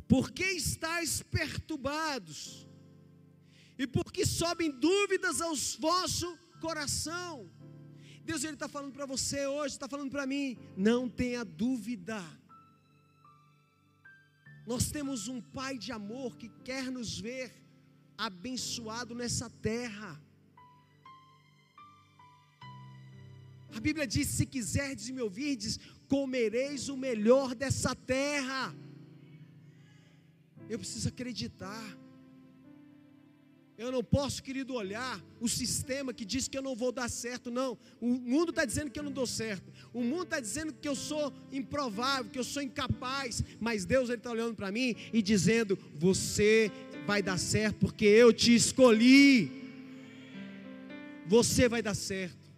Por 0.07 0.31
que 0.31 0.45
estáis 0.45 1.23
perturbados? 1.23 2.69
E 3.79 3.87
por 3.87 4.13
que 4.13 4.27
sobem 4.27 4.71
dúvidas 4.71 5.41
aos 5.41 5.77
vosso 5.77 6.29
coração? 6.61 7.51
Deus 8.23 8.45
ele 8.45 8.53
está 8.53 8.69
falando 8.69 8.93
para 8.93 9.07
você 9.07 9.47
hoje, 9.47 9.75
está 9.75 9.89
falando 9.89 10.11
para 10.11 10.27
mim, 10.27 10.59
não 10.77 11.09
tenha 11.09 11.43
dúvida. 11.43 12.23
Nós 14.67 14.91
temos 14.91 15.27
um 15.27 15.41
Pai 15.41 15.79
de 15.79 15.91
amor 15.91 16.37
que 16.37 16.51
quer 16.63 16.91
nos 16.91 17.19
ver 17.19 17.62
abençoado 18.27 19.15
nessa 19.15 19.51
terra. 19.51 20.21
A 23.77 23.81
Bíblia 23.81 24.07
diz: 24.07 24.29
se 24.29 24.47
quiserdes 24.47 25.11
me 25.11 25.21
ouvirdes, 25.21 25.81
comereis 26.09 26.89
o 26.89 26.97
melhor 26.97 27.55
dessa 27.55 27.95
terra. 27.95 28.75
Eu 30.69 30.79
preciso 30.79 31.09
acreditar. 31.09 31.85
Eu 33.77 33.91
não 33.91 34.05
posso, 34.05 34.43
querido, 34.43 34.75
olhar 34.75 35.21
o 35.41 35.49
sistema 35.49 36.13
que 36.13 36.25
diz 36.25 36.47
que 36.47 36.57
eu 36.57 36.63
não 36.63 36.77
vou 36.77 36.93
dar 36.93 37.09
certo, 37.09 37.51
não. 37.51 37.77
O 38.01 38.07
mundo 38.07 38.51
está 38.51 38.65
dizendo 38.65 38.91
que 38.91 39.01
eu 39.01 39.03
não 39.03 39.11
dou 39.11 39.27
certo. 39.27 39.73
O 39.93 40.03
mundo 40.05 40.25
está 40.25 40.39
dizendo 40.39 40.73
que 40.73 40.87
eu 40.87 40.95
sou 40.95 41.33
improvável, 41.51 42.31
que 42.31 42.39
eu 42.39 42.45
sou 42.45 42.63
incapaz. 42.63 43.43
Mas 43.59 43.85
Deus 43.85 44.09
está 44.11 44.31
olhando 44.31 44.55
para 44.55 44.71
mim 44.71 44.95
e 45.13 45.21
dizendo: 45.21 45.77
Você 45.97 46.71
vai 47.07 47.23
dar 47.23 47.39
certo 47.39 47.79
porque 47.79 48.05
eu 48.05 48.33
te 48.33 48.55
escolhi. 48.55 49.51
Você 51.27 51.69
vai 51.69 51.83
dar 51.83 51.95
certo. 51.95 52.51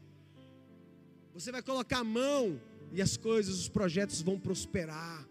Você 1.33 1.51
vai 1.51 1.63
colocar 1.63 1.99
a 1.99 2.05
mão 2.05 2.61
e 2.93 3.03
as 3.03 3.17
coisas, 3.17 3.59
os 3.59 3.69
projetos 3.69 4.23
vão 4.23 4.39
prosperar. 4.39 5.29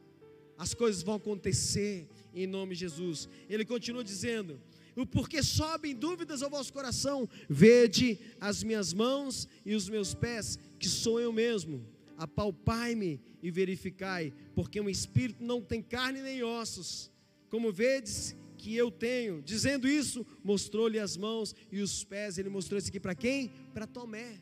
As 0.58 0.73
coisas 0.73 1.02
vão 1.02 1.15
acontecer 1.15 2.08
em 2.34 2.45
nome 2.47 2.73
de 2.73 2.82
Jesus. 2.82 3.30
Ele 3.49 3.65
continua 3.65 4.04
dizendo: 4.04 4.60
o 4.95 5.06
porquê 5.06 5.41
sobem 5.41 5.95
dúvidas 5.95 6.41
ao 6.41 6.49
vosso 6.49 6.71
coração, 6.71 7.28
vede 7.49 8.19
as 8.39 8.63
minhas 8.63 8.93
mãos 8.93 9.47
e 9.65 9.76
os 9.76 9.89
meus 9.89 10.13
pés, 10.13 10.60
que 10.78 10.88
sou 10.88 11.19
eu 11.19 11.32
mesmo. 11.34 11.86
Apalpai-me 12.17 13.19
e 13.41 13.49
verificai, 13.49 14.32
porque 14.54 14.80
um 14.80 14.89
espírito 14.89 15.43
não 15.43 15.62
tem 15.62 15.82
carne 15.82 16.21
nem 16.21 16.43
ossos, 16.43 17.12
como 17.49 17.73
vedes 17.73 18.36
que 18.63 18.73
eu 18.73 18.89
tenho. 18.89 19.41
Dizendo 19.41 19.89
isso, 19.89 20.26
mostrou-lhe 20.41 20.97
as 20.97 21.17
mãos 21.17 21.54
e 21.69 21.82
os 21.82 22.06
pés. 22.06 22.38
Ele 22.38 22.47
mostrou 22.47 22.78
isso 22.78 22.88
aqui 22.88 22.99
para 22.99 23.13
quem? 23.13 23.49
Para 23.73 23.86
Tomé, 23.86 24.41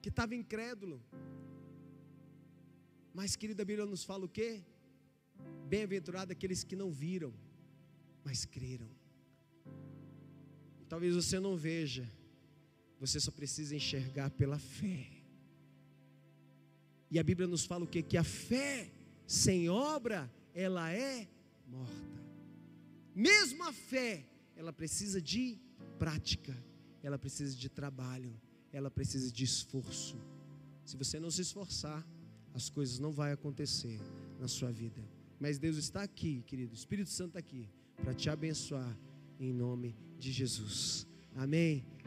que 0.00 0.10
estava 0.10 0.36
incrédulo. 0.36 1.02
Mas, 3.12 3.34
querida, 3.34 3.64
Bíblia 3.64 3.84
nos 3.84 4.04
fala 4.04 4.24
o 4.26 4.28
quê? 4.28 4.62
Bem-aventurado 5.68 6.30
aqueles 6.30 6.62
que 6.62 6.76
não 6.76 6.92
viram, 6.92 7.34
mas 8.22 8.44
creram. 8.44 8.88
Talvez 10.88 11.16
você 11.16 11.40
não 11.40 11.56
veja, 11.56 12.08
você 13.00 13.18
só 13.18 13.32
precisa 13.32 13.74
enxergar 13.74 14.30
pela 14.30 14.58
fé. 14.60 15.08
E 17.10 17.18
a 17.18 17.24
Bíblia 17.24 17.48
nos 17.48 17.64
fala 17.64 17.82
o 17.84 17.88
que? 17.88 18.04
Que 18.04 18.16
a 18.16 18.22
fé 18.22 18.92
sem 19.26 19.68
obra, 19.68 20.32
ela 20.54 20.92
é 20.92 21.28
morta. 21.66 22.25
Mesmo 23.16 23.64
a 23.64 23.72
fé, 23.72 24.26
ela 24.54 24.74
precisa 24.74 25.22
de 25.22 25.58
prática, 25.98 26.54
ela 27.02 27.18
precisa 27.18 27.56
de 27.56 27.70
trabalho, 27.70 28.38
ela 28.70 28.90
precisa 28.90 29.32
de 29.32 29.42
esforço. 29.42 30.18
Se 30.84 30.98
você 30.98 31.18
não 31.18 31.30
se 31.30 31.40
esforçar, 31.40 32.06
as 32.52 32.68
coisas 32.68 32.98
não 32.98 33.10
vão 33.12 33.32
acontecer 33.32 33.98
na 34.38 34.46
sua 34.46 34.70
vida. 34.70 35.02
Mas 35.40 35.58
Deus 35.58 35.78
está 35.78 36.02
aqui, 36.02 36.42
querido, 36.42 36.72
o 36.72 36.76
Espírito 36.76 37.08
Santo 37.08 37.28
está 37.28 37.38
aqui 37.38 37.70
para 38.02 38.12
te 38.12 38.28
abençoar 38.28 38.94
em 39.40 39.50
nome 39.50 39.96
de 40.18 40.30
Jesus. 40.30 41.06
Amém. 41.34 41.86